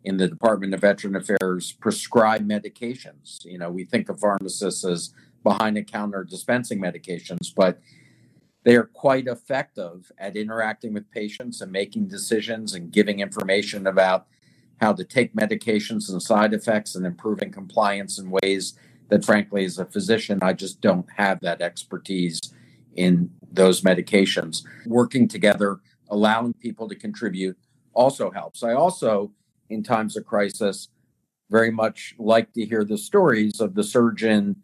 in 0.05 0.17
the 0.17 0.27
Department 0.27 0.73
of 0.73 0.81
Veteran 0.81 1.15
Affairs 1.15 1.71
prescribe 1.73 2.47
medications. 2.47 3.43
You 3.43 3.57
know, 3.57 3.71
we 3.71 3.83
think 3.83 4.07
of 4.07 4.19
pharmacists 4.19 4.85
as 4.85 5.11
behind 5.43 5.75
the 5.75 5.83
counter 5.83 6.23
dispensing 6.23 6.79
medications, 6.79 7.53
but 7.53 7.81
they 8.63 8.75
are 8.75 8.85
quite 8.85 9.27
effective 9.27 10.11
at 10.19 10.37
interacting 10.37 10.93
with 10.93 11.09
patients 11.09 11.59
and 11.59 11.71
making 11.71 12.07
decisions 12.07 12.75
and 12.75 12.91
giving 12.91 13.19
information 13.19 13.87
about 13.87 14.27
how 14.79 14.93
to 14.93 15.03
take 15.03 15.35
medications 15.35 16.11
and 16.11 16.21
side 16.21 16.53
effects 16.53 16.93
and 16.95 17.05
improving 17.05 17.51
compliance 17.51 18.19
in 18.19 18.29
ways 18.29 18.77
that, 19.09 19.25
frankly, 19.25 19.65
as 19.65 19.79
a 19.79 19.85
physician, 19.85 20.39
I 20.43 20.53
just 20.53 20.81
don't 20.81 21.07
have 21.17 21.39
that 21.41 21.61
expertise 21.61 22.39
in 22.95 23.31
those 23.51 23.81
medications. 23.81 24.63
Working 24.85 25.27
together, 25.27 25.79
allowing 26.09 26.53
people 26.53 26.87
to 26.89 26.95
contribute 26.95 27.57
also 27.93 28.29
helps. 28.29 28.61
I 28.61 28.73
also 28.73 29.31
in 29.69 29.83
times 29.83 30.15
of 30.17 30.25
crisis, 30.25 30.89
very 31.49 31.71
much 31.71 32.15
like 32.17 32.53
to 32.53 32.65
hear 32.65 32.83
the 32.83 32.97
stories 32.97 33.59
of 33.59 33.75
the 33.75 33.83
surgeon 33.83 34.57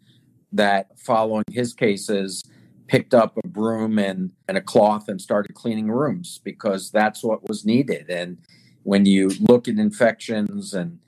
that, 0.52 0.98
following 0.98 1.44
his 1.50 1.72
cases, 1.74 2.42
picked 2.86 3.14
up 3.14 3.38
a 3.42 3.48
broom 3.48 3.98
and, 3.98 4.32
and 4.48 4.58
a 4.58 4.60
cloth 4.60 5.08
and 5.08 5.20
started 5.20 5.54
cleaning 5.54 5.90
rooms 5.90 6.40
because 6.44 6.90
that's 6.90 7.22
what 7.22 7.48
was 7.48 7.64
needed. 7.64 8.10
And 8.10 8.38
when 8.82 9.06
you 9.06 9.30
look 9.40 9.68
at 9.68 9.78
infections 9.78 10.74
and 10.74 10.98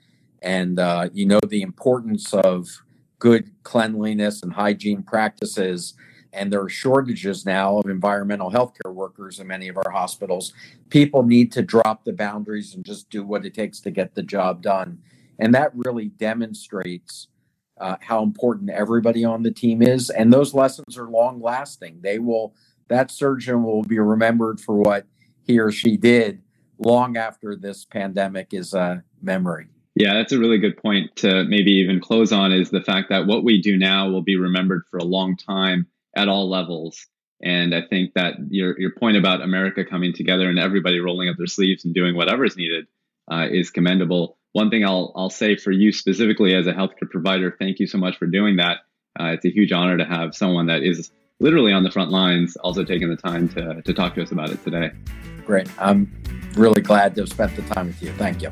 and 0.41 0.79
uh, 0.79 1.09
you 1.11 1.25
know 1.25 1.39
the 1.47 1.61
importance 1.61 2.33
of 2.33 2.83
good 3.19 3.51
cleanliness 3.63 4.43
and 4.43 4.53
hygiene 4.53 5.01
practices, 5.01 5.95
and 6.35 6.51
there 6.51 6.61
are 6.61 6.69
shortages 6.69 7.45
now 7.45 7.77
of 7.77 7.89
environmental 7.89 8.51
healthcare 8.51 8.93
workers 8.93 9.39
in 9.39 9.47
many 9.47 9.67
of 9.67 9.77
our 9.77 9.91
hospitals. 9.91 10.53
People 10.89 11.23
need 11.23 11.51
to 11.53 11.61
drop 11.61 12.03
the 12.03 12.13
boundaries 12.13 12.75
and 12.75 12.85
just 12.85 13.09
do 13.09 13.23
what 13.23 13.45
it 13.45 13.53
takes 13.53 13.79
to 13.81 13.91
get 13.91 14.13
the 14.13 14.23
job 14.23 14.61
done. 14.61 14.99
And 15.39 15.53
that 15.53 15.71
really 15.73 16.09
demonstrates 16.09 17.27
uh, 17.79 17.95
how 18.01 18.23
important 18.23 18.69
everybody 18.69 19.25
on 19.25 19.43
the 19.43 19.51
team 19.51 19.81
is. 19.81 20.09
And 20.09 20.31
those 20.31 20.53
lessons 20.53 20.97
are 20.97 21.09
long 21.09 21.41
lasting. 21.41 21.99
They 22.01 22.19
will, 22.19 22.53
that 22.87 23.11
surgeon 23.11 23.63
will 23.63 23.83
be 23.83 23.99
remembered 23.99 24.59
for 24.59 24.75
what 24.75 25.05
he 25.43 25.59
or 25.59 25.71
she 25.71 25.97
did 25.97 26.41
long 26.77 27.17
after 27.17 27.55
this 27.55 27.85
pandemic 27.85 28.53
is 28.53 28.73
a 28.73 29.03
memory. 29.21 29.67
Yeah, 29.95 30.13
that's 30.13 30.33
a 30.33 30.39
really 30.39 30.57
good 30.57 30.77
point 30.77 31.15
to 31.17 31.45
maybe 31.45 31.71
even 31.71 32.01
close 32.01 32.33
on 32.33 32.51
is 32.51 32.69
the 32.69 32.81
fact 32.81 33.07
that 33.09 33.27
what 33.27 33.45
we 33.45 33.61
do 33.61 33.77
now 33.77 34.09
will 34.09 34.21
be 34.21 34.35
remembered 34.35 34.83
for 34.91 34.97
a 34.97 35.05
long 35.05 35.37
time 35.37 35.87
at 36.15 36.27
all 36.27 36.49
levels. 36.49 37.05
And 37.43 37.75
I 37.75 37.81
think 37.81 38.13
that 38.15 38.35
your 38.49 38.79
your 38.79 38.91
point 38.91 39.17
about 39.17 39.41
America 39.41 39.83
coming 39.83 40.13
together 40.13 40.49
and 40.49 40.57
everybody 40.57 40.99
rolling 40.99 41.29
up 41.29 41.35
their 41.37 41.47
sleeves 41.47 41.85
and 41.85 41.93
doing 41.93 42.15
whatever 42.15 42.45
is 42.45 42.55
needed 42.55 42.85
uh, 43.31 43.47
is 43.51 43.71
commendable. 43.71 44.37
One 44.53 44.69
thing 44.69 44.85
I'll 44.85 45.11
I'll 45.15 45.29
say 45.29 45.57
for 45.57 45.71
you 45.71 45.91
specifically 45.91 46.55
as 46.55 46.65
a 46.65 46.73
healthcare 46.73 47.09
provider, 47.09 47.55
thank 47.59 47.79
you 47.79 47.87
so 47.87 47.97
much 47.97 48.17
for 48.17 48.25
doing 48.25 48.55
that. 48.57 48.77
Uh, 49.19 49.33
it's 49.33 49.45
a 49.45 49.51
huge 49.51 49.71
honor 49.71 49.97
to 49.97 50.05
have 50.05 50.35
someone 50.35 50.67
that 50.67 50.83
is 50.83 51.11
literally 51.39 51.73
on 51.73 51.83
the 51.83 51.91
front 51.91 52.11
lines 52.11 52.55
also 52.57 52.85
taking 52.85 53.09
the 53.09 53.17
time 53.17 53.49
to 53.49 53.81
to 53.81 53.93
talk 53.93 54.15
to 54.15 54.23
us 54.23 54.31
about 54.31 54.49
it 54.49 54.63
today. 54.63 54.91
Great. 55.45 55.69
I'm 55.77 56.11
really 56.55 56.81
glad 56.81 57.15
to 57.15 57.21
have 57.21 57.29
spent 57.29 57.55
the 57.55 57.61
time 57.73 57.87
with 57.87 58.01
you. 58.01 58.11
Thank 58.13 58.41
you. 58.41 58.51